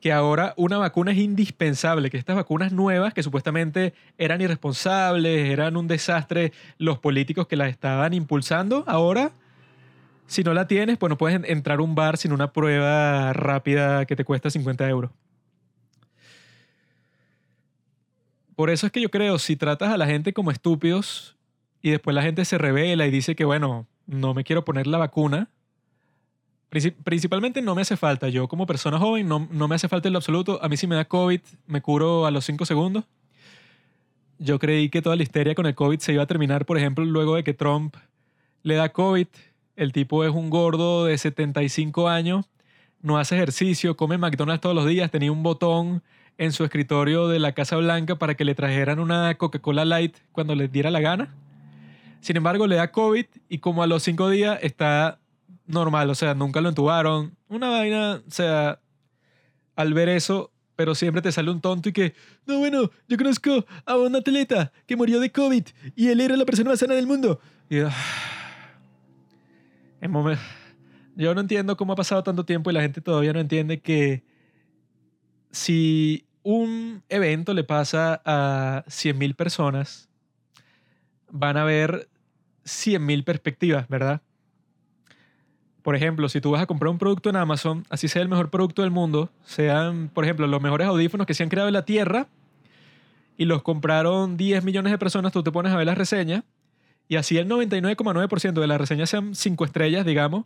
que 0.00 0.12
ahora 0.12 0.54
una 0.56 0.78
vacuna 0.78 1.12
es 1.12 1.18
indispensable, 1.18 2.10
que 2.10 2.16
estas 2.16 2.36
vacunas 2.36 2.72
nuevas, 2.72 3.14
que 3.14 3.22
supuestamente 3.22 3.94
eran 4.16 4.40
irresponsables, 4.40 5.50
eran 5.50 5.76
un 5.76 5.88
desastre 5.88 6.52
los 6.78 6.98
políticos 6.98 7.46
que 7.46 7.56
las 7.56 7.70
estaban 7.70 8.14
impulsando, 8.14 8.84
ahora, 8.86 9.32
si 10.26 10.44
no 10.44 10.54
la 10.54 10.66
tienes, 10.66 10.98
pues 10.98 11.10
no 11.10 11.18
puedes 11.18 11.40
entrar 11.44 11.80
a 11.80 11.82
un 11.82 11.94
bar 11.94 12.16
sin 12.16 12.32
una 12.32 12.52
prueba 12.52 13.32
rápida 13.32 14.06
que 14.06 14.14
te 14.14 14.24
cuesta 14.24 14.50
50 14.50 14.88
euros. 14.88 15.10
Por 18.54 18.70
eso 18.70 18.86
es 18.86 18.92
que 18.92 19.00
yo 19.00 19.08
creo, 19.08 19.38
si 19.38 19.56
tratas 19.56 19.90
a 19.90 19.96
la 19.96 20.06
gente 20.06 20.32
como 20.32 20.50
estúpidos 20.50 21.36
y 21.80 21.90
después 21.90 22.14
la 22.14 22.22
gente 22.22 22.44
se 22.44 22.58
revela 22.58 23.06
y 23.06 23.10
dice 23.10 23.36
que, 23.36 23.44
bueno, 23.44 23.86
no 24.06 24.34
me 24.34 24.42
quiero 24.42 24.64
poner 24.64 24.86
la 24.86 24.98
vacuna, 24.98 25.48
Principalmente 26.70 27.62
no 27.62 27.74
me 27.74 27.82
hace 27.82 27.96
falta. 27.96 28.28
Yo 28.28 28.46
como 28.46 28.66
persona 28.66 28.98
joven 28.98 29.26
no, 29.26 29.48
no, 29.50 29.68
me 29.68 29.74
hace 29.74 29.88
falta 29.88 30.08
en 30.08 30.12
lo 30.12 30.18
absoluto. 30.18 30.58
A 30.62 30.68
mí 30.68 30.76
si 30.76 30.86
me 30.86 30.96
da 30.96 31.06
COVID 31.06 31.40
me 31.66 31.80
curo 31.80 32.26
a 32.26 32.30
los 32.30 32.44
5 32.44 32.66
segundos. 32.66 33.04
Yo 34.38 34.58
creí 34.58 34.90
que 34.90 35.02
toda 35.02 35.16
la 35.16 35.22
histeria 35.22 35.54
con 35.54 35.66
el 35.66 35.74
COVID 35.74 35.98
se 35.98 36.12
iba 36.12 36.22
a 36.22 36.26
terminar, 36.26 36.66
por 36.66 36.78
ejemplo, 36.78 37.04
luego 37.04 37.36
de 37.36 37.42
que 37.42 37.54
Trump 37.54 37.96
le 38.62 38.74
da 38.74 38.90
COVID. 38.90 39.26
El 39.76 39.92
tipo 39.92 40.24
es 40.24 40.30
un 40.30 40.50
gordo 40.50 41.06
de 41.06 41.16
75 41.16 42.08
años, 42.08 42.46
no 43.00 43.18
hace 43.18 43.36
ejercicio, 43.36 43.96
come 43.96 44.18
McDonald's 44.18 44.60
todos 44.60 44.74
los 44.74 44.86
días, 44.86 45.10
tenía 45.10 45.30
un 45.30 45.44
botón 45.44 46.02
en 46.36 46.52
su 46.52 46.64
escritorio 46.64 47.28
de 47.28 47.38
la 47.38 47.52
Casa 47.52 47.76
Blanca 47.76 48.16
para 48.16 48.34
que 48.34 48.44
le 48.44 48.54
trajeran 48.54 48.98
una 48.98 49.34
Coca-Cola 49.36 49.84
Light 49.84 50.16
cuando 50.32 50.54
le 50.54 50.68
diera 50.68 50.90
la 50.90 51.00
gana. 51.00 51.34
Sin 52.20 52.36
embargo, 52.36 52.66
le 52.66 52.76
da 52.76 52.90
COVID 52.90 53.26
y 53.48 53.58
como 53.58 53.82
a 53.82 53.86
los 53.86 54.02
5 54.02 54.30
días 54.30 54.58
está 54.62 55.18
normal, 55.68 56.10
o 56.10 56.14
sea, 56.14 56.34
nunca 56.34 56.60
lo 56.60 56.70
entubaron. 56.70 57.36
Una 57.48 57.68
vaina, 57.68 58.22
o 58.26 58.30
sea, 58.30 58.80
al 59.76 59.94
ver 59.94 60.08
eso, 60.08 60.50
pero 60.74 60.94
siempre 60.94 61.22
te 61.22 61.30
sale 61.30 61.50
un 61.50 61.60
tonto 61.60 61.88
y 61.88 61.92
que, 61.92 62.14
no, 62.46 62.58
bueno, 62.58 62.90
yo 63.06 63.16
conozco 63.16 63.64
a 63.84 63.96
un 63.96 64.16
atleta 64.16 64.72
que 64.86 64.96
murió 64.96 65.20
de 65.20 65.30
COVID 65.30 65.64
y 65.94 66.08
él 66.08 66.20
era 66.20 66.36
la 66.36 66.44
persona 66.44 66.70
más 66.70 66.80
sana 66.80 66.94
del 66.94 67.06
mundo. 67.06 67.40
Ah, 67.84 67.94
en 70.00 70.10
momento, 70.10 70.42
yo 71.16 71.34
no 71.34 71.40
entiendo 71.40 71.76
cómo 71.76 71.92
ha 71.92 71.96
pasado 71.96 72.22
tanto 72.22 72.44
tiempo 72.44 72.70
y 72.70 72.74
la 72.74 72.82
gente 72.82 73.00
todavía 73.00 73.32
no 73.32 73.40
entiende 73.40 73.80
que 73.80 74.24
si 75.50 76.26
un 76.42 77.02
evento 77.08 77.52
le 77.52 77.64
pasa 77.64 78.22
a 78.24 78.84
100.000 78.86 79.34
personas, 79.34 80.08
van 81.30 81.56
a 81.56 81.62
haber 81.62 82.08
100.000 82.64 83.24
perspectivas, 83.24 83.88
¿verdad? 83.88 84.22
Por 85.82 85.96
ejemplo, 85.96 86.28
si 86.28 86.40
tú 86.40 86.50
vas 86.50 86.62
a 86.62 86.66
comprar 86.66 86.90
un 86.90 86.98
producto 86.98 87.30
en 87.30 87.36
Amazon, 87.36 87.84
así 87.88 88.08
sea 88.08 88.22
el 88.22 88.28
mejor 88.28 88.50
producto 88.50 88.82
del 88.82 88.90
mundo, 88.90 89.30
sean, 89.44 90.10
por 90.12 90.24
ejemplo, 90.24 90.46
los 90.46 90.60
mejores 90.60 90.86
audífonos 90.86 91.26
que 91.26 91.34
se 91.34 91.42
han 91.42 91.48
creado 91.48 91.68
en 91.68 91.74
la 91.74 91.84
Tierra, 91.84 92.26
y 93.36 93.44
los 93.44 93.62
compraron 93.62 94.36
10 94.36 94.64
millones 94.64 94.90
de 94.90 94.98
personas, 94.98 95.32
tú 95.32 95.42
te 95.42 95.52
pones 95.52 95.72
a 95.72 95.76
ver 95.76 95.86
las 95.86 95.96
reseñas, 95.96 96.42
y 97.06 97.16
así 97.16 97.38
el 97.38 97.48
99,9% 97.48 98.60
de 98.60 98.66
las 98.66 98.78
reseñas 98.78 99.08
sean 99.08 99.34
5 99.34 99.64
estrellas, 99.64 100.04
digamos, 100.04 100.44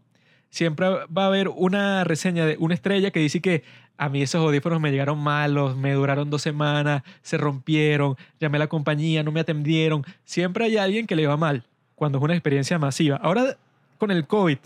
siempre 0.51 0.87
va 0.87 1.25
a 1.25 1.27
haber 1.27 1.49
una 1.49 2.05
reseña 2.05 2.45
de 2.45 2.57
una 2.59 2.75
estrella 2.75 3.11
que 3.11 3.21
dice 3.21 3.41
que 3.41 3.65
a 3.97 4.11
mí 4.11 4.21
esos 4.21 4.45
audífonos 4.45 4.81
me 4.81 4.91
llegaron 4.91 5.19
malos, 5.19 5.77
me 5.77 5.93
duraron 5.93 6.29
dos 6.29 6.43
semanas, 6.43 7.03
se 7.23 7.39
rompieron, 7.39 8.17
llamé 8.39 8.59
a 8.59 8.61
la 8.61 8.67
compañía, 8.67 9.23
no 9.23 9.33
me 9.33 9.41
atendieron. 9.41 10.05
Siempre 10.25 10.67
hay 10.67 10.77
alguien 10.77 11.07
que 11.07 11.17
le 11.17 11.27
va 11.27 11.37
mal 11.37 11.65
cuando 11.95 12.19
es 12.19 12.25
una 12.25 12.35
experiencia 12.35 12.79
masiva. 12.79 13.17
Ahora, 13.17 13.57
con 13.99 14.11
el 14.11 14.27
COVID, 14.27 14.59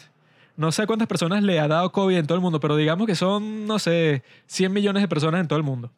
no 0.56 0.72
sé 0.72 0.86
cuántas 0.86 1.06
personas 1.06 1.42
le 1.42 1.60
ha 1.60 1.68
dado 1.68 1.92
COVID 1.92 2.16
en 2.16 2.26
todo 2.26 2.36
el 2.36 2.42
mundo, 2.42 2.60
pero 2.60 2.76
digamos 2.76 3.06
que 3.06 3.14
son, 3.14 3.66
no 3.66 3.78
sé, 3.78 4.22
100 4.46 4.72
millones 4.72 5.02
de 5.02 5.08
personas 5.08 5.40
en 5.40 5.48
todo 5.48 5.58
el 5.58 5.64
mundo. 5.64 5.92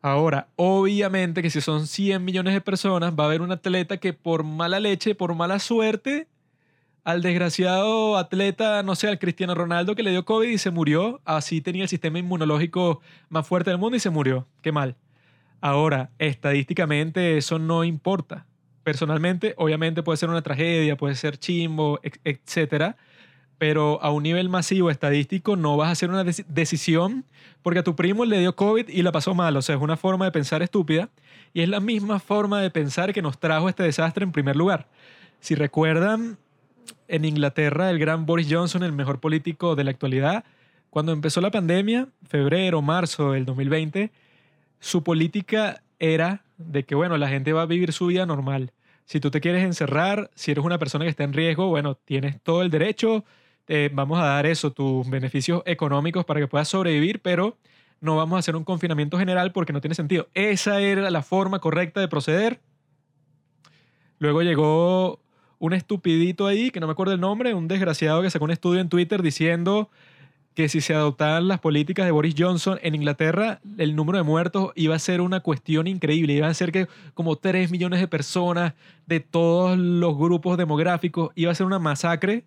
Ahora, 0.00 0.48
obviamente 0.56 1.42
que 1.42 1.50
si 1.50 1.60
son 1.60 1.86
100 1.86 2.24
millones 2.24 2.54
de 2.54 2.60
personas, 2.60 3.12
va 3.12 3.24
a 3.24 3.26
haber 3.26 3.42
un 3.42 3.52
atleta 3.52 3.98
que 3.98 4.12
por 4.12 4.44
mala 4.44 4.80
leche, 4.80 5.14
por 5.14 5.34
mala 5.34 5.58
suerte, 5.58 6.28
al 7.04 7.22
desgraciado 7.22 8.16
atleta, 8.16 8.82
no 8.82 8.94
sé, 8.94 9.08
al 9.08 9.18
Cristiano 9.18 9.54
Ronaldo 9.54 9.94
que 9.94 10.02
le 10.02 10.10
dio 10.10 10.24
COVID 10.24 10.48
y 10.48 10.58
se 10.58 10.70
murió, 10.70 11.20
así 11.24 11.60
tenía 11.60 11.82
el 11.82 11.88
sistema 11.88 12.18
inmunológico 12.18 13.00
más 13.28 13.46
fuerte 13.46 13.70
del 13.70 13.78
mundo 13.78 13.96
y 13.96 14.00
se 14.00 14.10
murió. 14.10 14.46
Qué 14.62 14.72
mal. 14.72 14.96
Ahora, 15.60 16.10
estadísticamente 16.18 17.36
eso 17.36 17.58
no 17.58 17.84
importa. 17.84 18.46
Personalmente, 18.82 19.54
obviamente 19.56 20.02
puede 20.02 20.16
ser 20.16 20.30
una 20.30 20.42
tragedia, 20.42 20.96
puede 20.96 21.16
ser 21.16 21.38
chimbo, 21.38 22.00
etcétera 22.24 22.96
pero 23.58 24.02
a 24.02 24.10
un 24.10 24.22
nivel 24.22 24.48
masivo 24.48 24.90
estadístico 24.90 25.56
no 25.56 25.76
vas 25.76 25.88
a 25.88 25.92
hacer 25.92 26.10
una 26.10 26.24
decisión 26.24 27.24
porque 27.62 27.80
a 27.80 27.84
tu 27.84 27.96
primo 27.96 28.24
le 28.24 28.38
dio 28.38 28.54
COVID 28.54 28.88
y 28.88 29.02
la 29.02 29.12
pasó 29.12 29.34
mal. 29.34 29.56
O 29.56 29.62
sea, 29.62 29.76
es 29.76 29.82
una 29.82 29.96
forma 29.96 30.26
de 30.26 30.32
pensar 30.32 30.62
estúpida 30.62 31.08
y 31.54 31.62
es 31.62 31.68
la 31.68 31.80
misma 31.80 32.18
forma 32.18 32.60
de 32.60 32.70
pensar 32.70 33.12
que 33.12 33.22
nos 33.22 33.38
trajo 33.38 33.68
este 33.68 33.82
desastre 33.82 34.24
en 34.24 34.32
primer 34.32 34.56
lugar. 34.56 34.88
Si 35.40 35.54
recuerdan, 35.54 36.38
en 37.08 37.24
Inglaterra, 37.24 37.90
el 37.90 37.98
gran 37.98 38.26
Boris 38.26 38.48
Johnson, 38.50 38.82
el 38.82 38.92
mejor 38.92 39.20
político 39.20 39.76
de 39.76 39.84
la 39.84 39.90
actualidad, 39.90 40.44
cuando 40.90 41.12
empezó 41.12 41.40
la 41.40 41.50
pandemia, 41.50 42.08
febrero, 42.28 42.82
marzo 42.82 43.32
del 43.32 43.44
2020, 43.44 44.10
su 44.80 45.02
política 45.02 45.82
era 45.98 46.44
de 46.58 46.84
que, 46.84 46.94
bueno, 46.94 47.16
la 47.16 47.28
gente 47.28 47.52
va 47.52 47.62
a 47.62 47.66
vivir 47.66 47.92
su 47.92 48.06
vida 48.06 48.26
normal. 48.26 48.72
Si 49.04 49.20
tú 49.20 49.30
te 49.30 49.40
quieres 49.40 49.62
encerrar, 49.62 50.30
si 50.34 50.50
eres 50.50 50.64
una 50.64 50.78
persona 50.78 51.04
que 51.04 51.10
está 51.10 51.24
en 51.24 51.32
riesgo, 51.32 51.68
bueno, 51.68 51.94
tienes 51.94 52.40
todo 52.42 52.62
el 52.62 52.70
derecho, 52.70 53.24
vamos 53.92 54.18
a 54.18 54.24
dar 54.24 54.46
eso, 54.46 54.72
tus 54.72 55.08
beneficios 55.08 55.62
económicos 55.66 56.24
para 56.24 56.40
que 56.40 56.46
puedas 56.46 56.68
sobrevivir, 56.68 57.20
pero 57.20 57.56
no 58.00 58.16
vamos 58.16 58.36
a 58.36 58.40
hacer 58.40 58.56
un 58.56 58.64
confinamiento 58.64 59.18
general 59.18 59.52
porque 59.52 59.72
no 59.72 59.80
tiene 59.80 59.94
sentido. 59.94 60.28
Esa 60.34 60.80
era 60.80 61.10
la 61.10 61.22
forma 61.22 61.58
correcta 61.58 62.00
de 62.00 62.08
proceder. 62.08 62.60
Luego 64.18 64.42
llegó 64.42 65.20
un 65.58 65.72
estupidito 65.72 66.46
ahí, 66.46 66.70
que 66.70 66.80
no 66.80 66.86
me 66.86 66.92
acuerdo 66.92 67.14
el 67.14 67.20
nombre, 67.20 67.54
un 67.54 67.68
desgraciado 67.68 68.22
que 68.22 68.30
sacó 68.30 68.44
un 68.44 68.50
estudio 68.50 68.80
en 68.80 68.88
Twitter 68.88 69.22
diciendo 69.22 69.90
que 70.54 70.70
si 70.70 70.80
se 70.80 70.94
adoptaban 70.94 71.48
las 71.48 71.60
políticas 71.60 72.06
de 72.06 72.12
Boris 72.12 72.34
Johnson 72.38 72.78
en 72.82 72.94
Inglaterra, 72.94 73.60
el 73.76 73.94
número 73.94 74.16
de 74.16 74.24
muertos 74.24 74.72
iba 74.74 74.94
a 74.94 74.98
ser 74.98 75.20
una 75.20 75.40
cuestión 75.40 75.86
increíble. 75.86 76.32
Iba 76.32 76.48
a 76.48 76.54
ser 76.54 76.72
que 76.72 76.88
como 77.12 77.36
3 77.36 77.70
millones 77.70 78.00
de 78.00 78.08
personas 78.08 78.72
de 79.06 79.20
todos 79.20 79.76
los 79.76 80.16
grupos 80.16 80.56
demográficos, 80.56 81.30
iba 81.34 81.52
a 81.52 81.54
ser 81.54 81.66
una 81.66 81.78
masacre 81.78 82.44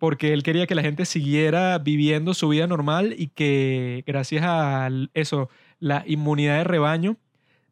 porque 0.00 0.32
él 0.32 0.42
quería 0.42 0.66
que 0.66 0.74
la 0.74 0.80
gente 0.80 1.04
siguiera 1.04 1.78
viviendo 1.78 2.32
su 2.32 2.48
vida 2.48 2.66
normal 2.66 3.14
y 3.18 3.26
que 3.28 4.02
gracias 4.06 4.42
a 4.46 4.88
eso, 5.12 5.50
la 5.78 6.04
inmunidad 6.06 6.56
de 6.56 6.64
rebaño, 6.64 7.18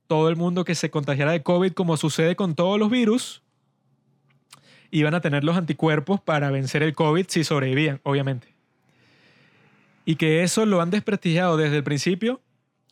todo 0.07 0.29
el 0.29 0.37
mundo 0.37 0.67
que 0.67 0.75
se 0.75 0.91
contagiara 0.91 1.33
de 1.33 1.43
COVID, 1.43 1.73
como 1.73 1.97
sucede 1.97 2.37
con 2.37 2.55
todos 2.55 2.79
los 2.79 2.91
virus, 2.91 3.43
iban 4.91 5.15
a 5.15 5.23
tener 5.23 5.43
los 5.43 5.57
anticuerpos 5.57 6.21
para 6.21 6.51
vencer 6.51 6.83
el 6.83 6.95
COVID 6.95 7.25
si 7.29 7.45
sobrevivían, 7.45 7.99
obviamente. 8.03 8.49
Y 10.05 10.17
que 10.17 10.43
eso 10.43 10.67
lo 10.67 10.83
han 10.83 10.91
desprestigiado 10.91 11.57
desde 11.57 11.79
el 11.79 11.85
principio, 11.85 12.43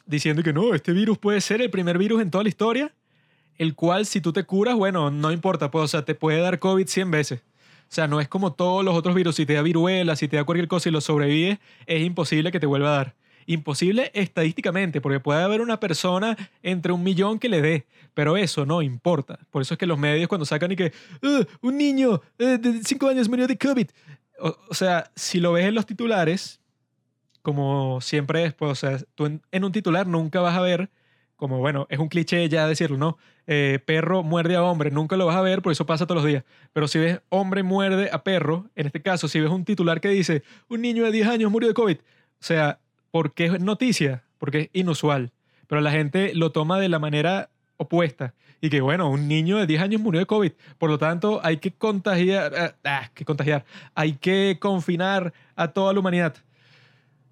diciendo 0.06 0.42
que 0.42 0.54
no, 0.54 0.72
este 0.72 0.92
virus 0.92 1.18
puede 1.18 1.42
ser 1.42 1.60
el 1.60 1.68
primer 1.68 1.98
virus 1.98 2.22
en 2.22 2.30
toda 2.30 2.42
la 2.42 2.48
historia, 2.48 2.94
el 3.58 3.74
cual 3.74 4.06
si 4.06 4.22
tú 4.22 4.32
te 4.32 4.44
curas, 4.44 4.76
bueno, 4.76 5.10
no 5.10 5.30
importa, 5.30 5.70
pues, 5.70 5.84
o 5.84 5.88
sea, 5.88 6.06
te 6.06 6.14
puede 6.14 6.40
dar 6.40 6.58
COVID 6.58 6.86
100 6.86 7.10
veces. 7.10 7.42
O 7.88 7.94
sea, 7.96 8.08
no 8.08 8.20
es 8.20 8.28
como 8.28 8.52
todos 8.52 8.84
los 8.84 8.94
otros 8.94 9.14
virus. 9.14 9.36
Si 9.36 9.46
te 9.46 9.54
da 9.54 9.62
viruela, 9.62 10.16
si 10.16 10.28
te 10.28 10.36
da 10.36 10.44
cualquier 10.44 10.68
cosa 10.68 10.88
y 10.88 10.92
lo 10.92 11.00
sobrevives, 11.00 11.58
es 11.86 12.04
imposible 12.04 12.50
que 12.50 12.60
te 12.60 12.66
vuelva 12.66 12.88
a 12.88 12.96
dar. 12.96 13.14
Imposible 13.46 14.10
estadísticamente, 14.12 15.00
porque 15.00 15.20
puede 15.20 15.42
haber 15.42 15.60
una 15.60 15.78
persona 15.78 16.36
entre 16.62 16.92
un 16.92 17.04
millón 17.04 17.38
que 17.38 17.48
le 17.48 17.62
dé, 17.62 17.86
pero 18.12 18.36
eso 18.36 18.66
no 18.66 18.82
importa. 18.82 19.38
Por 19.50 19.62
eso 19.62 19.74
es 19.74 19.78
que 19.78 19.86
los 19.86 19.98
medios 19.98 20.28
cuando 20.28 20.44
sacan 20.44 20.72
y 20.72 20.76
que 20.76 20.92
un 21.60 21.78
niño 21.78 22.20
eh, 22.38 22.58
de 22.58 22.82
5 22.82 23.08
años 23.08 23.28
murió 23.28 23.46
de 23.46 23.56
COVID. 23.56 23.86
O, 24.40 24.74
sea, 24.74 25.10
si 25.14 25.38
lo 25.38 25.52
ves 25.52 25.66
en 25.66 25.74
los 25.74 25.86
titulares, 25.86 26.60
como 27.40 28.00
siempre 28.00 28.44
es, 28.44 28.52
pues, 28.52 28.72
o 28.72 28.74
sea, 28.74 28.98
tú 29.14 29.26
en, 29.26 29.40
en 29.52 29.64
un 29.64 29.72
titular 29.72 30.08
nunca 30.08 30.40
vas 30.40 30.56
a 30.56 30.60
ver 30.60 30.90
como 31.36 31.58
bueno, 31.58 31.86
es 31.90 31.98
un 31.98 32.08
cliché 32.08 32.48
ya 32.48 32.66
decirlo, 32.66 32.96
¿no? 32.96 33.18
Eh, 33.46 33.78
perro 33.84 34.22
muerde 34.22 34.56
a 34.56 34.62
hombre, 34.62 34.90
nunca 34.90 35.16
lo 35.16 35.26
vas 35.26 35.36
a 35.36 35.40
ver, 35.40 35.62
por 35.62 35.72
eso 35.72 35.86
pasa 35.86 36.06
todos 36.06 36.22
los 36.22 36.28
días. 36.28 36.44
Pero 36.72 36.88
si 36.88 36.98
ves 36.98 37.20
hombre 37.28 37.62
muerde 37.62 38.10
a 38.12 38.24
perro, 38.24 38.66
en 38.74 38.86
este 38.86 39.02
caso, 39.02 39.28
si 39.28 39.40
ves 39.40 39.50
un 39.50 39.64
titular 39.64 40.00
que 40.00 40.08
dice, 40.08 40.42
un 40.68 40.82
niño 40.82 41.04
de 41.04 41.12
10 41.12 41.28
años 41.28 41.50
murió 41.50 41.68
de 41.68 41.74
COVID, 41.74 41.96
o 41.96 42.00
sea, 42.40 42.80
porque 43.10 43.46
es 43.46 43.60
noticia, 43.60 44.24
porque 44.38 44.58
es 44.60 44.70
inusual. 44.72 45.32
Pero 45.68 45.80
la 45.80 45.90
gente 45.90 46.34
lo 46.34 46.52
toma 46.52 46.78
de 46.78 46.88
la 46.88 46.98
manera 46.98 47.50
opuesta. 47.76 48.34
Y 48.60 48.70
que 48.70 48.80
bueno, 48.80 49.10
un 49.10 49.28
niño 49.28 49.58
de 49.58 49.66
10 49.66 49.82
años 49.82 50.00
murió 50.00 50.20
de 50.20 50.26
COVID. 50.26 50.52
Por 50.78 50.90
lo 50.90 50.98
tanto, 50.98 51.40
hay 51.42 51.58
que 51.58 51.72
contagiar, 51.72 52.52
ah, 52.56 52.74
ah, 52.84 53.10
que 53.14 53.24
contagiar, 53.24 53.64
hay 53.94 54.14
que 54.14 54.58
confinar 54.60 55.32
a 55.54 55.68
toda 55.68 55.92
la 55.92 56.00
humanidad. 56.00 56.34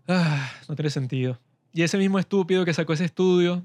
Ah, 0.07 0.53
no 0.69 0.75
tiene 0.75 0.91
sentido. 0.91 1.39
Y 1.73 1.83
ese 1.83 1.99
mismo 1.99 2.19
estúpido 2.19 2.65
que 2.65 2.75
sacó 2.75 2.93
ese 2.93 3.05
estudio, 3.05 3.63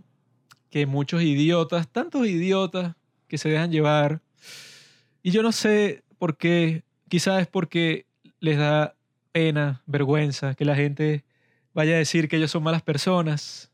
que 0.70 0.86
muchos 0.86 1.22
idiotas, 1.22 1.88
tantos 1.88 2.28
idiotas 2.28 2.96
que 3.28 3.38
se 3.38 3.50
dejan 3.50 3.72
llevar. 3.72 4.22
Y 5.24 5.32
yo 5.32 5.44
no 5.44 5.52
sé 5.52 6.04
por 6.18 6.38
qué, 6.38 6.84
quizás 7.08 7.42
es 7.42 7.48
porque 7.48 8.06
les 8.40 8.58
da 8.58 8.96
pena, 9.32 9.82
vergüenza 9.86 10.54
que 10.56 10.66
la 10.66 10.76
gente 10.76 11.24
vaya 11.74 11.96
a 11.96 11.98
decir 11.98 12.28
que 12.28 12.38
ellos 12.38 12.52
son 12.52 12.64
malas 12.64 12.82
personas. 12.82 13.72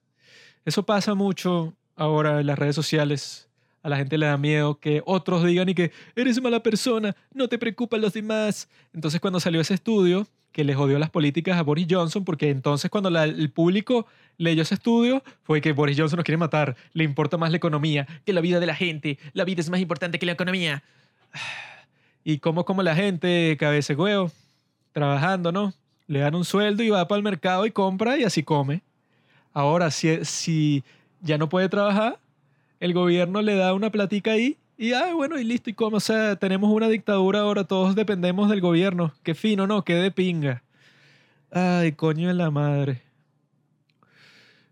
Eso 0.65 0.83
pasa 0.83 1.13
mucho 1.13 1.75
ahora 1.95 2.39
en 2.41 2.47
las 2.47 2.59
redes 2.59 2.75
sociales. 2.75 3.49
A 3.83 3.89
la 3.89 3.97
gente 3.97 4.17
le 4.17 4.25
da 4.25 4.37
miedo 4.37 4.79
que 4.79 5.03
otros 5.05 5.43
digan 5.43 5.69
y 5.69 5.75
que 5.75 5.91
eres 6.15 6.41
mala 6.41 6.61
persona, 6.61 7.15
no 7.31 7.47
te 7.47 7.59
preocupan 7.59 8.01
los 8.01 8.13
demás. 8.13 8.67
Entonces 8.93 9.21
cuando 9.21 9.39
salió 9.39 9.61
ese 9.61 9.75
estudio 9.75 10.27
que 10.55 10.63
le 10.63 10.73
jodió 10.73 10.97
las 10.99 11.09
políticas 11.09 11.57
a 11.57 11.63
Boris 11.63 11.85
Johnson, 11.89 12.23
porque 12.23 12.49
entonces 12.49 12.89
cuando 12.89 13.09
el 13.09 13.51
público 13.51 14.07
leyó 14.37 14.61
ese 14.61 14.75
estudio 14.75 15.21
fue 15.43 15.59
que 15.59 15.73
Boris 15.73 15.97
Johnson 15.99 16.15
nos 16.15 16.23
quiere 16.23 16.37
matar, 16.37 16.77
le 16.93 17.03
importa 17.03 17.35
más 17.35 17.51
la 17.51 17.57
economía 17.57 18.07
que 18.25 18.31
la 18.31 18.39
vida 18.39 18.61
de 18.61 18.65
la 18.65 18.73
gente, 18.73 19.19
la 19.33 19.43
vida 19.43 19.59
es 19.59 19.69
más 19.69 19.81
importante 19.81 20.17
que 20.17 20.25
la 20.25 20.31
economía. 20.31 20.81
Y 22.27 22.39
como 22.39 22.65
como 22.65 22.81
la 22.81 22.95
gente, 22.95 23.55
cabeza 23.59 23.93
huevo, 23.93 24.31
trabajando, 24.93 25.51
¿no? 25.51 25.73
Le 26.07 26.19
dan 26.19 26.33
un 26.33 26.43
sueldo 26.43 26.81
y 26.81 26.89
va 26.89 27.07
para 27.07 27.17
el 27.17 27.23
mercado 27.23 27.67
y 27.67 27.71
compra 27.71 28.17
y 28.17 28.23
así 28.23 28.41
come. 28.41 28.81
Ahora, 29.53 29.91
si, 29.91 30.25
si 30.25 30.83
ya 31.21 31.37
no 31.37 31.49
puede 31.49 31.69
trabajar, 31.69 32.17
el 32.79 32.93
gobierno 32.93 33.43
le 33.43 33.55
da 33.55 33.75
una 33.75 33.91
platica 33.91 34.31
ahí 34.31 34.57
y, 34.77 34.93
ah, 34.93 35.13
bueno, 35.13 35.39
y 35.39 35.43
listo, 35.43 35.69
y 35.69 35.73
como, 35.73 35.97
o 35.97 35.99
sea, 35.99 36.35
tenemos 36.35 36.71
una 36.71 36.89
dictadura 36.89 37.39
ahora, 37.39 37.63
todos 37.63 37.95
dependemos 37.95 38.49
del 38.49 38.61
gobierno. 38.61 39.13
Qué 39.23 39.35
fino, 39.35 39.67
¿no? 39.67 39.83
Qué 39.83 39.95
de 39.95 40.11
pinga. 40.11 40.63
Ay, 41.51 41.93
coño 41.93 42.27
de 42.27 42.33
la 42.33 42.51
madre. 42.51 43.01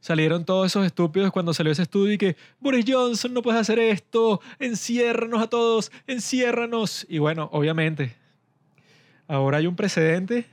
Salieron 0.02 0.44
todos 0.44 0.68
esos 0.68 0.86
estúpidos 0.86 1.32
cuando 1.32 1.54
salió 1.54 1.72
ese 1.72 1.84
estudio 1.84 2.14
y 2.14 2.18
que, 2.18 2.36
Boris 2.60 2.84
Johnson, 2.86 3.34
no 3.34 3.42
puedes 3.42 3.62
hacer 3.62 3.80
esto, 3.80 4.42
enciérranos 4.60 5.42
a 5.42 5.48
todos, 5.48 5.94
enciérranos. 6.08 7.06
Y 7.08 7.20
bueno, 7.20 7.48
obviamente, 7.54 8.14
ahora 9.30 9.60
hay 9.60 9.68
un 9.68 9.78
precedente 9.78 10.46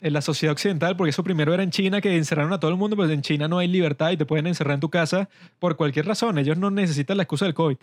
en 0.00 0.12
la 0.12 0.22
sociedad 0.22 0.52
occidental, 0.52 0.96
porque 0.96 1.10
eso 1.10 1.22
primero 1.22 1.52
era 1.52 1.62
en 1.62 1.70
China, 1.70 2.00
que 2.00 2.16
encerraron 2.16 2.52
a 2.54 2.60
todo 2.60 2.70
el 2.70 2.78
mundo, 2.78 2.96
pues 2.96 3.10
en 3.10 3.20
China 3.20 3.48
no 3.48 3.58
hay 3.58 3.68
libertad 3.68 4.10
y 4.10 4.16
te 4.16 4.24
pueden 4.24 4.46
encerrar 4.46 4.74
en 4.74 4.80
tu 4.80 4.88
casa 4.88 5.28
por 5.58 5.76
cualquier 5.76 6.06
razón. 6.06 6.38
Ellos 6.38 6.56
no 6.56 6.70
necesitan 6.70 7.18
la 7.18 7.24
excusa 7.24 7.44
del 7.44 7.54
COVID. 7.54 7.76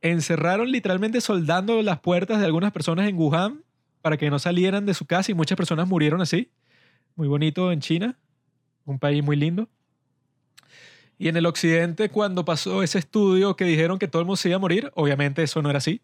Encerraron 0.00 0.70
literalmente 0.70 1.20
soldando 1.20 1.82
las 1.82 2.00
puertas 2.00 2.38
de 2.38 2.46
algunas 2.46 2.72
personas 2.72 3.08
en 3.08 3.16
Wuhan 3.16 3.64
para 4.00 4.16
que 4.16 4.30
no 4.30 4.38
salieran 4.38 4.86
de 4.86 4.94
su 4.94 5.06
casa 5.06 5.32
y 5.32 5.34
muchas 5.34 5.56
personas 5.56 5.88
murieron 5.88 6.20
así. 6.20 6.50
Muy 7.16 7.28
bonito 7.28 7.72
en 7.72 7.80
China, 7.80 8.18
un 8.84 8.98
país 8.98 9.24
muy 9.24 9.36
lindo. 9.36 9.68
Y 11.18 11.28
en 11.28 11.36
el 11.36 11.46
occidente, 11.46 12.10
cuando 12.10 12.44
pasó 12.44 12.82
ese 12.82 13.00
estudio 13.00 13.56
que 13.56 13.64
dijeron 13.64 13.98
que 13.98 14.06
todo 14.06 14.22
el 14.22 14.26
mundo 14.26 14.36
se 14.36 14.48
iba 14.48 14.56
a 14.56 14.60
morir, 14.60 14.92
obviamente 14.94 15.42
eso 15.42 15.60
no 15.62 15.68
era 15.68 15.78
así. 15.78 16.00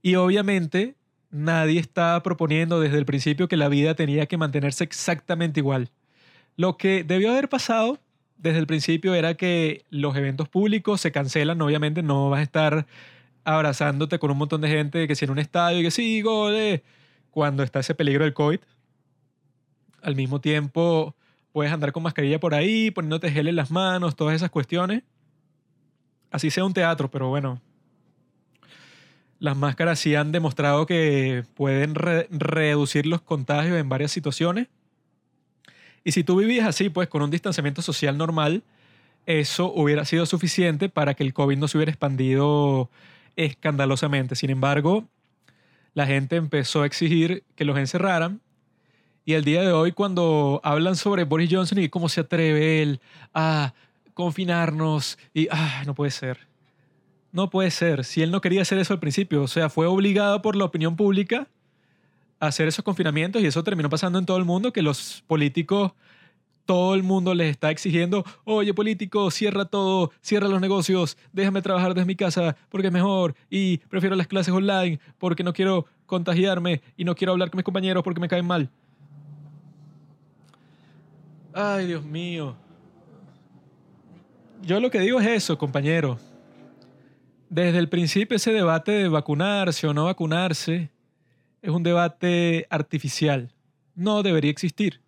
Y 0.00 0.14
obviamente 0.14 0.96
nadie 1.30 1.78
estaba 1.78 2.22
proponiendo 2.22 2.80
desde 2.80 2.96
el 2.96 3.04
principio 3.04 3.48
que 3.48 3.56
la 3.56 3.68
vida 3.68 3.94
tenía 3.94 4.26
que 4.26 4.38
mantenerse 4.38 4.84
exactamente 4.84 5.60
igual. 5.60 5.90
Lo 6.56 6.78
que 6.78 7.04
debió 7.04 7.32
haber 7.32 7.48
pasado 7.48 7.98
desde 8.44 8.58
el 8.58 8.66
principio 8.66 9.14
era 9.14 9.34
que 9.34 9.86
los 9.88 10.14
eventos 10.16 10.50
públicos 10.50 11.00
se 11.00 11.10
cancelan, 11.10 11.60
obviamente 11.62 12.02
no 12.02 12.28
vas 12.28 12.40
a 12.40 12.42
estar 12.42 12.86
abrazándote 13.42 14.18
con 14.18 14.30
un 14.30 14.36
montón 14.36 14.60
de 14.60 14.68
gente 14.68 15.08
que 15.08 15.16
si 15.16 15.24
en 15.24 15.30
un 15.30 15.38
estadio 15.38 15.80
y 15.80 15.82
que 15.82 15.90
sí, 15.90 16.20
gole, 16.20 16.84
cuando 17.30 17.62
está 17.62 17.80
ese 17.80 17.94
peligro 17.94 18.24
del 18.24 18.34
COVID. 18.34 18.60
Al 20.02 20.14
mismo 20.14 20.42
tiempo 20.42 21.16
puedes 21.52 21.72
andar 21.72 21.92
con 21.92 22.02
mascarilla 22.02 22.38
por 22.38 22.54
ahí, 22.54 22.90
poniéndote 22.90 23.30
gel 23.30 23.48
en 23.48 23.56
las 23.56 23.70
manos, 23.70 24.14
todas 24.14 24.36
esas 24.36 24.50
cuestiones. 24.50 25.04
Así 26.30 26.50
sea 26.50 26.66
un 26.66 26.74
teatro, 26.74 27.10
pero 27.10 27.30
bueno, 27.30 27.62
las 29.38 29.56
máscaras 29.56 29.98
sí 29.98 30.14
han 30.14 30.32
demostrado 30.32 30.84
que 30.84 31.44
pueden 31.54 31.94
reducir 31.94 33.06
los 33.06 33.22
contagios 33.22 33.78
en 33.78 33.88
varias 33.88 34.12
situaciones. 34.12 34.68
Y 36.04 36.12
si 36.12 36.22
tú 36.22 36.36
vivías 36.36 36.68
así, 36.68 36.90
pues 36.90 37.08
con 37.08 37.22
un 37.22 37.30
distanciamiento 37.30 37.82
social 37.82 38.16
normal, 38.16 38.62
eso 39.26 39.72
hubiera 39.74 40.04
sido 40.04 40.26
suficiente 40.26 40.88
para 40.88 41.14
que 41.14 41.24
el 41.24 41.32
COVID 41.32 41.56
no 41.56 41.66
se 41.66 41.78
hubiera 41.78 41.90
expandido 41.90 42.90
escandalosamente. 43.36 44.36
Sin 44.36 44.50
embargo, 44.50 45.08
la 45.94 46.06
gente 46.06 46.36
empezó 46.36 46.82
a 46.82 46.86
exigir 46.86 47.42
que 47.56 47.64
los 47.64 47.78
encerraran. 47.78 48.40
Y 49.24 49.32
el 49.32 49.44
día 49.44 49.62
de 49.62 49.72
hoy, 49.72 49.92
cuando 49.92 50.60
hablan 50.62 50.96
sobre 50.96 51.24
Boris 51.24 51.48
Johnson 51.50 51.78
y 51.78 51.88
cómo 51.88 52.10
se 52.10 52.20
atreve 52.20 52.82
él 52.82 53.00
a 53.32 53.72
confinarnos, 54.12 55.18
y 55.32 55.48
ah, 55.50 55.82
no 55.86 55.94
puede 55.94 56.10
ser 56.10 56.38
no 57.34 57.50
puede 57.50 57.72
ser. 57.72 58.04
Si 58.04 58.22
él 58.22 58.30
no 58.30 58.40
quería 58.40 58.62
hacer 58.62 58.78
eso 58.78 58.94
al 58.94 59.00
principio, 59.00 59.42
o 59.42 59.48
sea, 59.48 59.68
fue 59.68 59.86
obligado 59.86 60.40
por 60.40 60.54
la 60.54 60.64
opinión 60.64 60.94
pública 60.94 61.48
hacer 62.48 62.68
esos 62.68 62.84
confinamientos 62.84 63.42
y 63.42 63.46
eso 63.46 63.62
terminó 63.62 63.88
pasando 63.88 64.18
en 64.18 64.26
todo 64.26 64.36
el 64.36 64.44
mundo, 64.44 64.72
que 64.72 64.82
los 64.82 65.22
políticos, 65.26 65.92
todo 66.64 66.94
el 66.94 67.02
mundo 67.02 67.34
les 67.34 67.50
está 67.50 67.70
exigiendo, 67.70 68.24
oye 68.44 68.72
político, 68.72 69.30
cierra 69.30 69.66
todo, 69.66 70.12
cierra 70.22 70.48
los 70.48 70.60
negocios, 70.60 71.18
déjame 71.32 71.60
trabajar 71.62 71.94
desde 71.94 72.06
mi 72.06 72.16
casa 72.16 72.56
porque 72.70 72.86
es 72.86 72.92
mejor 72.92 73.34
y 73.50 73.78
prefiero 73.78 74.16
las 74.16 74.26
clases 74.26 74.54
online 74.54 74.98
porque 75.18 75.44
no 75.44 75.52
quiero 75.52 75.86
contagiarme 76.06 76.80
y 76.96 77.04
no 77.04 77.14
quiero 77.14 77.32
hablar 77.32 77.50
con 77.50 77.58
mis 77.58 77.64
compañeros 77.64 78.02
porque 78.02 78.20
me 78.20 78.28
caen 78.28 78.46
mal. 78.46 78.70
Ay, 81.52 81.86
Dios 81.86 82.04
mío. 82.04 82.56
Yo 84.62 84.80
lo 84.80 84.90
que 84.90 85.00
digo 85.00 85.20
es 85.20 85.26
eso, 85.26 85.58
compañero 85.58 86.18
desde 87.54 87.78
el 87.78 87.88
principio 87.88 88.36
ese 88.36 88.52
debate 88.52 88.90
de 88.90 89.08
vacunarse 89.08 89.86
o 89.86 89.94
no 89.94 90.06
vacunarse 90.06 90.90
es 91.64 91.70
un 91.70 91.82
debate 91.82 92.66
artificial. 92.70 93.50
No 93.94 94.22
debería 94.22 94.50
existir. 94.50 95.00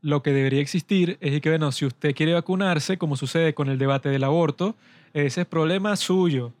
Lo 0.00 0.22
que 0.22 0.32
debería 0.32 0.60
existir 0.60 1.18
es 1.20 1.40
que, 1.40 1.48
bueno, 1.50 1.72
si 1.72 1.84
usted 1.84 2.14
quiere 2.14 2.34
vacunarse, 2.34 2.96
como 2.96 3.16
sucede 3.16 3.54
con 3.54 3.68
el 3.68 3.78
debate 3.78 4.08
del 4.08 4.24
aborto, 4.24 4.76
ese 5.12 5.42
es 5.42 5.46
problema 5.46 5.96
suyo. 5.96 6.52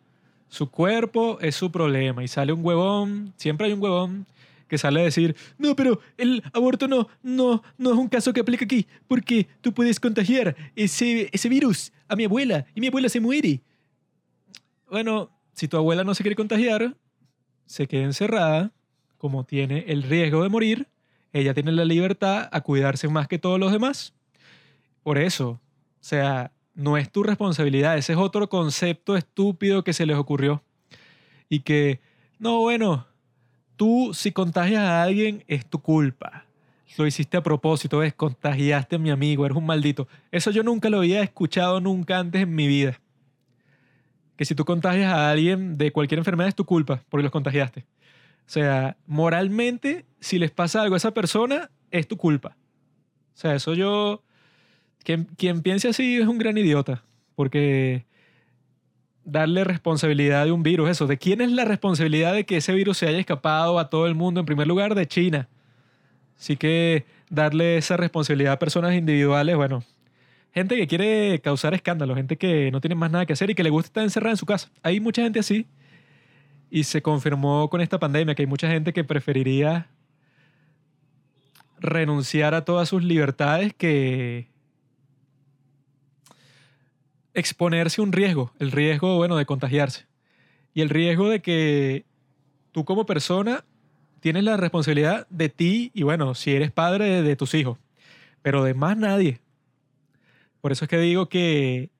Su 0.48 0.70
cuerpo 0.70 1.38
es 1.40 1.54
su 1.54 1.70
problema. 1.70 2.22
Y 2.24 2.28
sale 2.28 2.52
un 2.52 2.64
huevón, 2.64 3.32
siempre 3.36 3.66
hay 3.66 3.72
un 3.72 3.82
huevón 3.82 4.26
que 4.68 4.78
sale 4.78 5.00
a 5.00 5.04
decir, 5.04 5.36
no, 5.58 5.76
pero 5.76 6.00
el 6.18 6.42
aborto 6.52 6.88
no, 6.88 7.08
no, 7.22 7.62
no 7.78 7.92
es 7.92 7.96
un 7.96 8.08
caso 8.08 8.32
que 8.32 8.40
aplica 8.40 8.64
aquí, 8.64 8.86
porque 9.06 9.46
tú 9.60 9.72
puedes 9.72 10.00
contagiar 10.00 10.56
ese, 10.74 11.30
ese 11.32 11.48
virus 11.48 11.92
a 12.08 12.16
mi 12.16 12.24
abuela 12.24 12.66
y 12.74 12.80
mi 12.80 12.88
abuela 12.88 13.08
se 13.08 13.20
muere 13.20 13.62
bueno, 14.90 15.30
si 15.52 15.68
tu 15.68 15.76
abuela 15.76 16.04
no 16.04 16.14
se 16.14 16.22
quiere 16.22 16.36
contagiar, 16.36 16.96
se 17.66 17.86
queda 17.86 18.04
encerrada, 18.04 18.72
como 19.26 19.42
tiene 19.42 19.86
el 19.88 20.04
riesgo 20.04 20.44
de 20.44 20.48
morir, 20.48 20.86
ella 21.32 21.52
tiene 21.52 21.72
la 21.72 21.84
libertad 21.84 22.48
a 22.52 22.60
cuidarse 22.60 23.08
más 23.08 23.26
que 23.26 23.40
todos 23.40 23.58
los 23.58 23.72
demás. 23.72 24.14
Por 25.02 25.18
eso, 25.18 25.48
o 25.48 25.60
sea, 25.98 26.52
no 26.76 26.96
es 26.96 27.10
tu 27.10 27.24
responsabilidad, 27.24 27.98
ese 27.98 28.12
es 28.12 28.18
otro 28.20 28.48
concepto 28.48 29.16
estúpido 29.16 29.82
que 29.82 29.92
se 29.92 30.06
les 30.06 30.16
ocurrió. 30.16 30.62
Y 31.48 31.60
que, 31.60 31.98
no, 32.38 32.60
bueno, 32.60 33.04
tú 33.74 34.12
si 34.14 34.30
contagias 34.30 34.82
a 34.82 35.02
alguien 35.02 35.42
es 35.48 35.66
tu 35.66 35.80
culpa. 35.80 36.44
Lo 36.96 37.04
hiciste 37.04 37.36
a 37.36 37.42
propósito, 37.42 38.04
es 38.04 38.14
contagiaste 38.14 38.94
a 38.94 39.00
mi 39.00 39.10
amigo, 39.10 39.44
eres 39.44 39.58
un 39.58 39.66
maldito. 39.66 40.06
Eso 40.30 40.52
yo 40.52 40.62
nunca 40.62 40.88
lo 40.88 40.98
había 40.98 41.20
escuchado 41.20 41.80
nunca 41.80 42.20
antes 42.20 42.42
en 42.42 42.54
mi 42.54 42.68
vida 42.68 43.00
que 44.36 44.44
si 44.44 44.54
tú 44.54 44.64
contagias 44.64 45.12
a 45.12 45.30
alguien 45.30 45.78
de 45.78 45.90
cualquier 45.90 46.18
enfermedad 46.18 46.48
es 46.48 46.54
tu 46.54 46.64
culpa 46.64 47.02
porque 47.08 47.22
los 47.22 47.32
contagiaste. 47.32 47.84
O 48.46 48.48
sea, 48.48 48.96
moralmente, 49.06 50.06
si 50.20 50.38
les 50.38 50.50
pasa 50.50 50.82
algo 50.82 50.94
a 50.94 50.98
esa 50.98 51.12
persona, 51.12 51.70
es 51.90 52.06
tu 52.06 52.16
culpa. 52.16 52.56
O 53.34 53.38
sea, 53.38 53.54
eso 53.54 53.74
yo... 53.74 54.22
Quien, 55.02 55.24
quien 55.36 55.62
piense 55.62 55.88
así 55.88 56.16
es 56.16 56.26
un 56.26 56.38
gran 56.38 56.58
idiota, 56.58 57.04
porque 57.36 58.06
darle 59.24 59.62
responsabilidad 59.64 60.44
de 60.44 60.52
un 60.52 60.62
virus, 60.62 60.90
eso, 60.90 61.06
¿de 61.06 61.16
quién 61.16 61.40
es 61.40 61.52
la 61.52 61.64
responsabilidad 61.64 62.32
de 62.32 62.44
que 62.44 62.56
ese 62.56 62.72
virus 62.72 62.98
se 62.98 63.06
haya 63.06 63.18
escapado 63.18 63.78
a 63.78 63.90
todo 63.90 64.06
el 64.06 64.14
mundo? 64.14 64.40
En 64.40 64.46
primer 64.46 64.66
lugar, 64.66 64.94
de 64.94 65.06
China. 65.06 65.48
Así 66.38 66.56
que 66.56 67.04
darle 67.30 67.76
esa 67.76 67.96
responsabilidad 67.96 68.54
a 68.54 68.58
personas 68.58 68.94
individuales, 68.94 69.56
bueno, 69.56 69.84
gente 70.52 70.76
que 70.76 70.86
quiere 70.86 71.40
causar 71.40 71.74
escándalo, 71.74 72.14
gente 72.14 72.36
que 72.36 72.70
no 72.70 72.80
tiene 72.80 72.94
más 72.94 73.10
nada 73.10 73.26
que 73.26 73.32
hacer 73.32 73.50
y 73.50 73.54
que 73.54 73.62
le 73.62 73.70
gusta 73.70 73.88
estar 73.88 74.04
encerrada 74.04 74.32
en 74.32 74.36
su 74.36 74.46
casa. 74.46 74.70
Hay 74.82 75.00
mucha 75.00 75.22
gente 75.22 75.40
así. 75.40 75.66
Y 76.70 76.84
se 76.84 77.02
confirmó 77.02 77.68
con 77.70 77.80
esta 77.80 77.98
pandemia 77.98 78.34
que 78.34 78.42
hay 78.42 78.46
mucha 78.46 78.68
gente 78.68 78.92
que 78.92 79.04
preferiría 79.04 79.88
renunciar 81.78 82.54
a 82.54 82.64
todas 82.64 82.88
sus 82.88 83.04
libertades 83.04 83.74
que 83.74 84.48
exponerse 87.34 88.00
a 88.00 88.04
un 88.04 88.12
riesgo, 88.12 88.52
el 88.58 88.72
riesgo, 88.72 89.16
bueno, 89.16 89.36
de 89.36 89.44
contagiarse. 89.44 90.06
Y 90.72 90.80
el 90.80 90.88
riesgo 90.88 91.28
de 91.28 91.42
que 91.42 92.06
tú 92.72 92.84
como 92.84 93.06
persona 93.06 93.64
tienes 94.20 94.42
la 94.44 94.56
responsabilidad 94.56 95.26
de 95.28 95.48
ti 95.48 95.90
y 95.94 96.02
bueno, 96.02 96.34
si 96.34 96.52
eres 96.52 96.72
padre 96.72 97.22
de, 97.22 97.36
tus 97.36 97.54
hijos, 97.54 97.78
pero 98.42 98.64
de 98.64 98.74
más 98.74 98.96
nadie. 98.96 99.40
Por 100.60 100.72
eso 100.72 100.84
es 100.84 100.88
que 100.88 100.98
digo 100.98 101.28
que, 101.28 101.90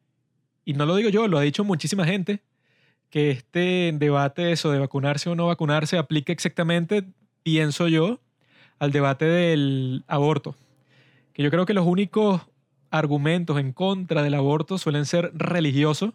y 0.64 0.72
no 0.72 0.86
lo 0.86 0.96
digo 0.96 1.10
yo, 1.10 1.28
lo 1.28 1.38
ha 1.38 1.42
dicho 1.42 1.64
muchísima 1.64 2.04
gente, 2.04 2.42
que 3.10 3.30
este 3.30 3.92
debate 3.94 4.52
eso 4.52 4.70
de 4.70 4.78
vacunarse 4.78 5.30
o 5.30 5.34
no 5.34 5.46
vacunarse 5.46 5.98
aplica 5.98 6.32
exactamente, 6.32 7.04
pienso 7.42 7.88
yo, 7.88 8.20
al 8.78 8.92
debate 8.92 9.24
del 9.24 10.04
aborto. 10.06 10.54
Que 11.32 11.42
yo 11.42 11.50
creo 11.50 11.66
que 11.66 11.74
los 11.74 11.86
únicos 11.86 12.42
argumentos 12.90 13.58
en 13.58 13.72
contra 13.72 14.22
del 14.22 14.34
aborto 14.34 14.78
suelen 14.78 15.06
ser 15.06 15.30
religiosos, 15.34 16.12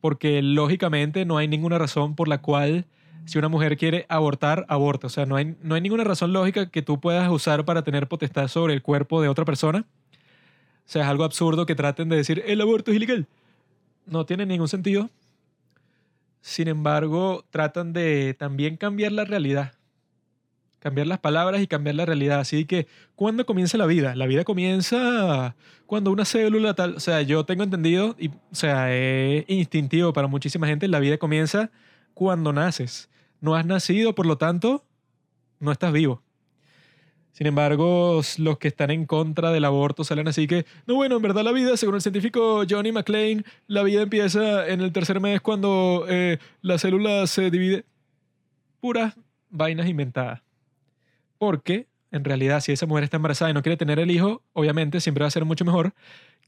porque 0.00 0.42
lógicamente 0.42 1.24
no 1.24 1.38
hay 1.38 1.48
ninguna 1.48 1.78
razón 1.78 2.14
por 2.14 2.28
la 2.28 2.42
cual 2.42 2.86
si 3.24 3.38
una 3.38 3.48
mujer 3.48 3.76
quiere 3.76 4.06
abortar, 4.08 4.64
aborta. 4.68 5.08
O 5.08 5.10
sea, 5.10 5.26
no 5.26 5.36
hay, 5.36 5.56
no 5.62 5.74
hay 5.74 5.80
ninguna 5.80 6.04
razón 6.04 6.32
lógica 6.32 6.70
que 6.70 6.82
tú 6.82 7.00
puedas 7.00 7.28
usar 7.30 7.64
para 7.64 7.82
tener 7.82 8.06
potestad 8.06 8.48
sobre 8.48 8.72
el 8.72 8.82
cuerpo 8.82 9.20
de 9.20 9.28
otra 9.28 9.44
persona. 9.44 9.84
O 10.86 10.88
sea, 10.88 11.02
es 11.02 11.08
algo 11.08 11.24
absurdo 11.24 11.66
que 11.66 11.74
traten 11.74 12.08
de 12.08 12.16
decir, 12.16 12.42
el 12.46 12.60
aborto 12.60 12.92
es 12.92 12.96
ilegal. 12.96 13.26
No 14.06 14.24
tiene 14.24 14.46
ningún 14.46 14.68
sentido. 14.68 15.10
Sin 16.46 16.68
embargo, 16.68 17.44
tratan 17.50 17.92
de 17.92 18.32
también 18.34 18.76
cambiar 18.76 19.10
la 19.10 19.24
realidad 19.24 19.72
cambiar 20.78 21.08
las 21.08 21.18
palabras 21.18 21.60
y 21.60 21.66
cambiar 21.66 21.96
la 21.96 22.06
realidad. 22.06 22.38
Así 22.38 22.64
que, 22.64 22.86
¿cuándo 23.16 23.44
comienza 23.44 23.76
la 23.76 23.86
vida? 23.86 24.14
La 24.14 24.26
vida 24.26 24.44
comienza 24.44 25.56
cuando 25.86 26.12
una 26.12 26.24
célula 26.24 26.74
tal, 26.74 26.94
o 26.94 27.00
sea, 27.00 27.22
yo 27.22 27.44
tengo 27.44 27.64
entendido, 27.64 28.14
y, 28.20 28.28
o 28.28 28.32
sea, 28.52 28.94
es 28.94 29.44
instintivo 29.48 30.12
para 30.12 30.28
muchísima 30.28 30.68
gente, 30.68 30.86
la 30.86 31.00
vida 31.00 31.18
comienza 31.18 31.72
cuando 32.14 32.52
naces. 32.52 33.10
No 33.40 33.56
has 33.56 33.66
nacido, 33.66 34.14
por 34.14 34.26
lo 34.26 34.38
tanto, 34.38 34.84
no 35.58 35.72
estás 35.72 35.92
vivo. 35.92 36.22
Sin 37.36 37.46
embargo, 37.46 38.22
los 38.38 38.56
que 38.56 38.68
están 38.68 38.90
en 38.90 39.04
contra 39.04 39.52
del 39.52 39.66
aborto 39.66 40.04
salen 40.04 40.26
así 40.26 40.46
que, 40.46 40.64
no, 40.86 40.94
bueno, 40.94 41.16
en 41.16 41.22
verdad 41.22 41.44
la 41.44 41.52
vida, 41.52 41.76
según 41.76 41.96
el 41.96 42.00
científico 42.00 42.62
Johnny 42.66 42.92
McLean, 42.92 43.44
la 43.66 43.82
vida 43.82 44.00
empieza 44.00 44.66
en 44.66 44.80
el 44.80 44.90
tercer 44.90 45.20
mes 45.20 45.42
cuando 45.42 46.06
eh, 46.08 46.38
la 46.62 46.78
célula 46.78 47.26
se 47.26 47.50
divide. 47.50 47.84
Puras 48.80 49.18
vainas 49.50 49.86
inventadas. 49.86 50.40
Porque, 51.36 51.88
en 52.10 52.24
realidad, 52.24 52.60
si 52.60 52.72
esa 52.72 52.86
mujer 52.86 53.04
está 53.04 53.18
embarazada 53.18 53.50
y 53.50 53.54
no 53.54 53.60
quiere 53.60 53.76
tener 53.76 53.98
el 53.98 54.10
hijo, 54.10 54.42
obviamente 54.54 55.02
siempre 55.02 55.20
va 55.20 55.28
a 55.28 55.30
ser 55.30 55.44
mucho 55.44 55.66
mejor 55.66 55.92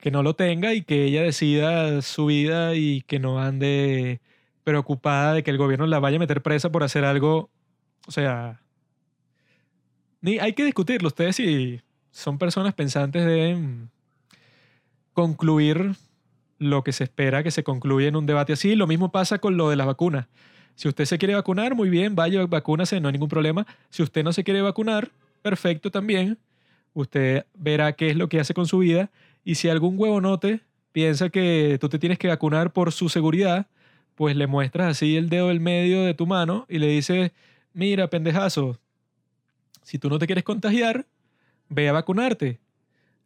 que 0.01 0.11
no 0.11 0.23
lo 0.23 0.37
tenga 0.37 0.73
y 0.73 0.81
que 0.81 1.05
ella 1.05 1.21
decida 1.23 2.01
su 2.01 2.25
vida 2.25 2.75
y 2.75 3.03
que 3.03 3.19
no 3.19 3.39
ande 3.39 4.23
preocupada 4.65 5.35
de 5.35 5.43
que 5.43 5.51
el 5.51 5.59
gobierno 5.59 5.87
la 5.87 6.01
vaya 6.01 6.17
a 6.17 6.21
meter 6.21 6.41
presa 6.41 6.73
por 6.73 6.83
hacer 6.83 7.05
algo. 7.05 7.51
O 8.07 8.11
sea, 8.11 8.63
ni 10.21 10.39
hay 10.39 10.53
que 10.53 10.65
discutirlo. 10.65 11.09
Ustedes 11.09 11.37
si 11.37 11.81
son 12.11 12.39
personas 12.39 12.75
pensantes 12.75 13.25
deben 13.25 13.91
concluir 15.13 15.95
lo 16.59 16.83
que 16.83 16.93
se 16.93 17.05
espera 17.05 17.43
que 17.43 17.51
se 17.51 17.63
concluya 17.63 18.09
en 18.09 18.17
un 18.17 18.27
debate 18.27 18.53
así. 18.53 18.75
Lo 18.75 18.87
mismo 18.87 19.11
pasa 19.11 19.39
con 19.39 19.57
lo 19.57 19.71
de 19.71 19.77
las 19.77 19.87
vacunas. 19.87 20.27
Si 20.75 20.89
usted 20.89 21.07
se 21.07 21.19
quiere 21.19 21.35
vacunar, 21.35 21.75
muy 21.75 21.89
bien, 21.89 22.15
vaya, 22.15 22.47
vacúnase, 22.47 23.01
no 23.01 23.09
hay 23.09 23.13
ningún 23.13 23.29
problema. 23.29 23.67
Si 23.91 24.03
usted 24.03 24.23
no 24.23 24.33
se 24.33 24.45
quiere 24.45 24.63
vacunar, 24.63 25.11
perfecto 25.43 25.91
también. 25.91 26.39
Usted 26.95 27.47
verá 27.55 27.93
qué 27.93 28.11
es 28.11 28.17
lo 28.17 28.29
que 28.29 28.41
hace 28.41 28.55
con 28.55 28.67
su 28.67 28.79
vida. 28.79 29.11
Y 29.45 29.57
si 29.57 29.69
algún 29.69 29.99
huevonote 29.99 30.61
piensa 30.93 31.31
que 31.31 31.79
tú 31.81 31.89
te 31.89 31.99
tienes 31.99 32.19
que 32.19 32.29
vacunar 32.29 32.73
por 32.73 32.93
su 32.93 33.09
seguridad, 33.09 33.67
pues 34.15 34.37
le 34.37 34.47
muestras 34.47 34.89
así 34.89 35.17
el 35.17 35.29
dedo 35.29 35.49
del 35.49 35.61
medio 35.61 36.05
de 36.05 36.15
tu 36.15 36.27
mano 36.27 36.67
y 36.69 36.79
le 36.79 36.89
dices, 36.89 37.33
mira, 37.73 38.09
pendejazo, 38.09 38.79
si 39.89 39.99
tú 39.99 40.11
no 40.11 40.19
te 40.19 40.27
quieres 40.27 40.45
contagiar, 40.45 41.07
ve 41.71 41.89
a 41.89 41.93
vacunarte. 41.93 42.61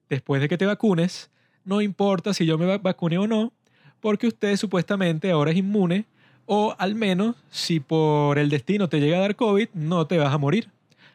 Después 0.09 0.41
de 0.41 0.49
que 0.49 0.57
te 0.57 0.65
vacunes, 0.65 1.29
no 1.65 1.81
importa 1.81 2.33
si 2.35 2.47
yo 2.47 2.57
me 2.57 2.79
vacune 2.79 3.19
o 3.19 3.27
no, 3.27 3.53
porque 3.99 4.29
usted 4.29 4.57
supuestamente 4.57 5.33
ahora 5.33 5.51
es 5.51 5.57
inmune 5.57 6.07
o 6.47 6.77
al 6.79 6.95
menos, 6.95 7.35
si 7.51 7.81
por 7.81 8.39
el 8.39 8.49
destino 8.49 8.89
te 8.89 9.01
llega 9.01 9.17
a 9.17 9.23
dar 9.23 9.35
COVID, 9.35 9.71
no 9.75 10.07
te 10.07 10.19
vas 10.19 10.33
a 10.33 10.39
morir. 10.39 10.71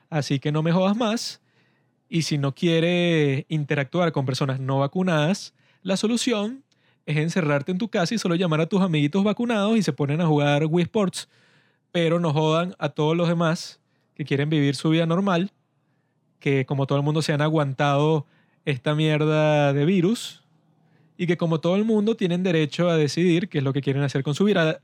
Así 0.10 0.38
que 0.38 0.52
no 0.52 0.64
me 0.64 0.74
jodas 0.74 0.98
más. 0.98 1.40
Y 2.10 2.24
si 2.24 2.38
no 2.38 2.54
quieres 2.54 3.46
interactuar 3.48 4.12
con 4.12 4.26
personas 4.26 4.60
no 4.60 4.80
vacunadas, 4.80 5.54
la 5.82 5.96
solución 5.96 6.66
es 7.06 7.16
encerrarte 7.16 7.72
en 7.72 7.78
tu 7.78 7.88
casa 7.88 8.14
y 8.14 8.18
solo 8.18 8.36
llamar 8.36 8.60
a 8.60 8.68
tus 8.68 8.82
amiguitos 8.82 9.24
vacunados 9.24 9.78
y 9.78 9.82
se 9.82 9.94
ponen 9.94 10.20
a 10.20 10.28
jugar 10.28 10.66
Wii 10.66 10.84
Sports. 10.84 11.30
Pero 11.94 12.20
no 12.20 12.34
jodan 12.34 12.76
a 12.80 12.90
todos 12.90 13.16
los 13.16 13.30
demás 13.30 13.80
que 14.18 14.26
quieren 14.26 14.50
vivir 14.50 14.76
su 14.76 14.90
vida 14.90 15.06
normal, 15.06 15.52
que 16.40 16.66
como 16.66 16.88
todo 16.88 16.98
el 16.98 17.04
mundo 17.04 17.22
se 17.22 17.34
han 17.34 17.42
aguantado 17.42 18.26
esta 18.66 18.96
mierda 18.96 19.74
de 19.74 19.86
virus 19.86 20.44
y 21.18 21.28
que 21.28 21.38
como 21.38 21.60
todo 21.60 21.76
el 21.76 21.86
mundo 21.86 22.18
tienen 22.18 22.42
derecho 22.42 22.90
a 22.90 22.98
decidir 22.98 23.48
qué 23.48 23.60
es 23.60 23.64
lo 23.64 23.74
que 23.74 23.82
quieren 23.82 24.02
hacer 24.02 24.24
con 24.24 24.34
su 24.34 24.46
vida 24.46 24.82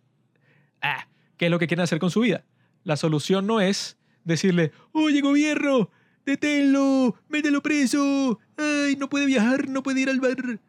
ah, 0.83 1.07
qué 1.37 1.45
es 1.45 1.51
lo 1.51 1.57
que 1.57 1.65
quieren 1.65 1.81
hacer 1.81 1.97
con 1.97 2.11
su 2.11 2.19
vida. 2.19 2.45
La 2.83 2.95
solución 2.95 3.47
no 3.47 3.59
es 3.59 3.97
decirle, 4.23 4.71
oye 4.91 5.21
gobierno, 5.21 5.89
deténlo, 6.27 7.15
mételo 7.27 7.63
preso, 7.63 8.39
ay, 8.55 8.95
no 8.99 9.09
puede 9.09 9.25
viajar, 9.25 9.67
no 9.67 9.81
puede 9.81 10.01
ir 10.01 10.11
al 10.11 10.19
bar. 10.19 10.59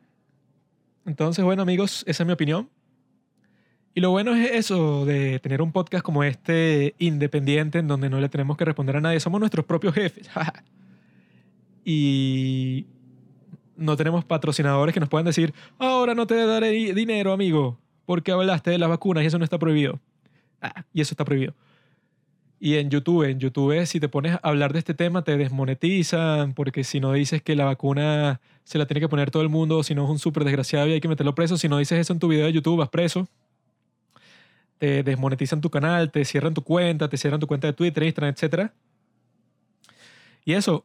Entonces, 1.05 1.45
bueno 1.45 1.61
amigos, 1.61 2.03
esa 2.07 2.23
es 2.23 2.27
mi 2.27 2.33
opinión. 2.33 2.71
Y 3.95 4.01
lo 4.01 4.11
bueno 4.11 4.35
es 4.35 4.51
eso, 4.51 5.05
de 5.07 5.39
tener 5.39 5.63
un 5.63 5.71
podcast 5.71 6.05
como 6.05 6.25
este 6.25 6.95
independiente, 6.99 7.79
en 7.79 7.89
donde 7.89 8.11
no 8.11 8.21
le 8.21 8.29
tenemos 8.29 8.57
que 8.57 8.65
responder 8.65 8.97
a 8.97 9.01
nadie, 9.01 9.21
somos 9.21 9.39
nuestros 9.39 9.65
propios 9.65 9.95
jefes. 9.95 10.29
y 11.85 12.87
no 13.77 13.97
tenemos 13.97 14.25
patrocinadores 14.25 14.93
que 14.93 15.01
nos 15.01 15.09
puedan 15.09 15.27
decir, 15.27 15.55
ahora 15.79 16.15
no 16.15 16.27
te 16.27 16.35
daré 16.47 16.71
dinero, 16.71 17.33
amigo 17.33 17.79
porque 18.07 18.33
hablaste 18.33 18.71
de 18.71 18.79
las 18.79 18.89
vacunas 18.89 19.25
y 19.25 19.27
eso 19.27 19.39
no 19.39 19.45
está 19.45 19.59
prohibido. 19.59 20.01
Ah, 20.61 20.85
y 20.93 21.01
eso 21.01 21.13
está 21.13 21.25
prohibido. 21.25 21.55
Y 22.61 22.77
en 22.77 22.89
YouTube, 22.89 23.25
en 23.25 23.39
YouTube, 23.39 23.85
si 23.87 24.01
te 24.01 24.09
pones 24.09 24.35
a 24.35 24.41
hablar 24.43 24.73
de 24.73 24.79
este 24.79 24.95
tema, 24.95 25.23
te 25.23 25.37
desmonetizan, 25.37 26.55
porque 26.55 26.85
si 26.85 27.01
no 27.01 27.13
dices 27.13 27.43
que 27.43 27.57
la 27.57 27.65
vacuna 27.65 28.41
se 28.63 28.79
la 28.79 28.87
tiene 28.87 29.01
que 29.01 29.09
poner 29.09 29.31
todo 29.31 29.43
el 29.43 29.49
mundo, 29.49 29.83
si 29.83 29.95
no 29.95 30.05
es 30.05 30.11
un 30.11 30.19
súper 30.19 30.45
desgraciado 30.45 30.87
y 30.87 30.93
hay 30.93 31.01
que 31.01 31.09
meterlo 31.09 31.35
preso, 31.35 31.59
si 31.59 31.69
no 31.69 31.79
dices 31.79 31.99
eso 31.99 32.13
en 32.13 32.19
tu 32.19 32.29
video 32.29 32.47
de 32.47 32.53
YouTube, 32.53 32.79
vas 32.79 32.89
preso. 32.89 33.29
Te 34.85 35.03
desmonetizan 35.03 35.61
tu 35.63 35.71
canal, 35.71 36.11
te 36.11 36.25
cierran 36.25 36.53
tu 36.53 36.63
cuenta, 36.63 37.09
te 37.09 37.17
cierran 37.17 37.41
tu 37.41 37.47
cuenta 37.47 37.69
de 37.69 37.73
Twitter, 37.73 38.03
Instagram, 38.03 38.35
etc. 38.37 38.71
Y 40.45 40.53
eso, 40.53 40.85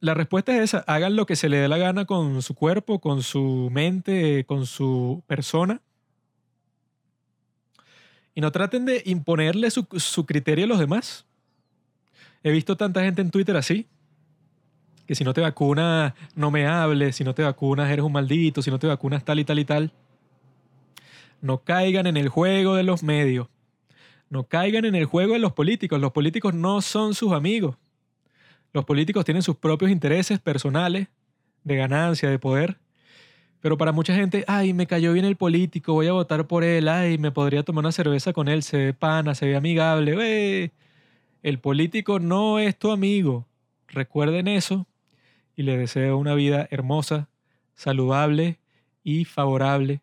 la 0.00 0.12
respuesta 0.12 0.54
es 0.54 0.64
esa, 0.64 0.84
hagan 0.86 1.16
lo 1.16 1.24
que 1.24 1.36
se 1.36 1.48
le 1.48 1.56
dé 1.56 1.68
la 1.68 1.78
gana 1.78 2.04
con 2.04 2.42
su 2.42 2.54
cuerpo, 2.54 3.00
con 3.00 3.22
su 3.22 3.70
mente, 3.72 4.44
con 4.44 4.66
su 4.66 5.22
persona 5.26 5.80
y 8.34 8.40
no 8.40 8.50
traten 8.50 8.84
de 8.84 9.02
imponerle 9.04 9.70
su, 9.70 9.86
criterio 10.26 10.64
a 10.64 10.68
los 10.68 10.78
demás. 10.78 11.26
He 12.42 12.50
visto 12.50 12.76
tanta 12.76 13.02
gente 13.02 13.22
en 13.22 13.30
Twitter 13.30 13.56
así, 13.56 13.86
que 15.06 15.14
si 15.14 15.24
no 15.24 15.34
te 15.34 15.40
vacunas, 15.40 16.14
no 16.34 16.50
me 16.50 16.66
hables, 16.66 17.16
si 17.16 17.24
no 17.24 17.34
te 17.34 17.42
vacunas, 17.42 17.90
eres 17.90 18.04
un 18.04 18.12
maldito, 18.12 18.62
si 18.62 18.70
no 18.70 18.78
te 18.78 18.86
vacunas, 18.86 19.24
tal 19.24 19.38
y 19.38 19.44
tal 19.44 19.58
y 19.58 19.64
tal. 19.64 19.92
No 21.42 21.64
caigan 21.64 22.06
en 22.06 22.16
el 22.16 22.28
juego 22.28 22.76
de 22.76 22.84
los 22.84 23.02
medios. 23.02 23.48
No 24.30 24.44
caigan 24.44 24.84
en 24.84 24.94
el 24.94 25.06
juego 25.06 25.32
de 25.32 25.40
los 25.40 25.52
políticos. 25.52 26.00
Los 26.00 26.12
políticos 26.12 26.54
no 26.54 26.80
son 26.80 27.14
sus 27.14 27.32
amigos. 27.32 27.76
Los 28.72 28.84
políticos 28.84 29.24
tienen 29.24 29.42
sus 29.42 29.56
propios 29.56 29.90
intereses 29.90 30.38
personales, 30.38 31.08
de 31.64 31.76
ganancia, 31.76 32.30
de 32.30 32.38
poder. 32.38 32.78
Pero 33.60 33.76
para 33.76 33.90
mucha 33.90 34.14
gente, 34.14 34.44
ay, 34.46 34.72
me 34.72 34.86
cayó 34.86 35.12
bien 35.12 35.24
el 35.24 35.34
político, 35.36 35.94
voy 35.94 36.06
a 36.06 36.12
votar 36.12 36.46
por 36.46 36.62
él, 36.62 36.88
ay, 36.88 37.18
me 37.18 37.32
podría 37.32 37.64
tomar 37.64 37.82
una 37.82 37.92
cerveza 37.92 38.32
con 38.32 38.46
él, 38.46 38.62
se 38.62 38.76
ve 38.76 38.94
pana, 38.94 39.34
se 39.34 39.46
ve 39.46 39.56
amigable. 39.56 40.70
El 41.42 41.58
político 41.58 42.20
no 42.20 42.60
es 42.60 42.78
tu 42.78 42.92
amigo. 42.92 43.48
Recuerden 43.88 44.46
eso 44.46 44.86
y 45.56 45.64
le 45.64 45.76
deseo 45.76 46.18
una 46.18 46.34
vida 46.34 46.68
hermosa, 46.70 47.28
saludable 47.74 48.60
y 49.02 49.24
favorable 49.24 50.02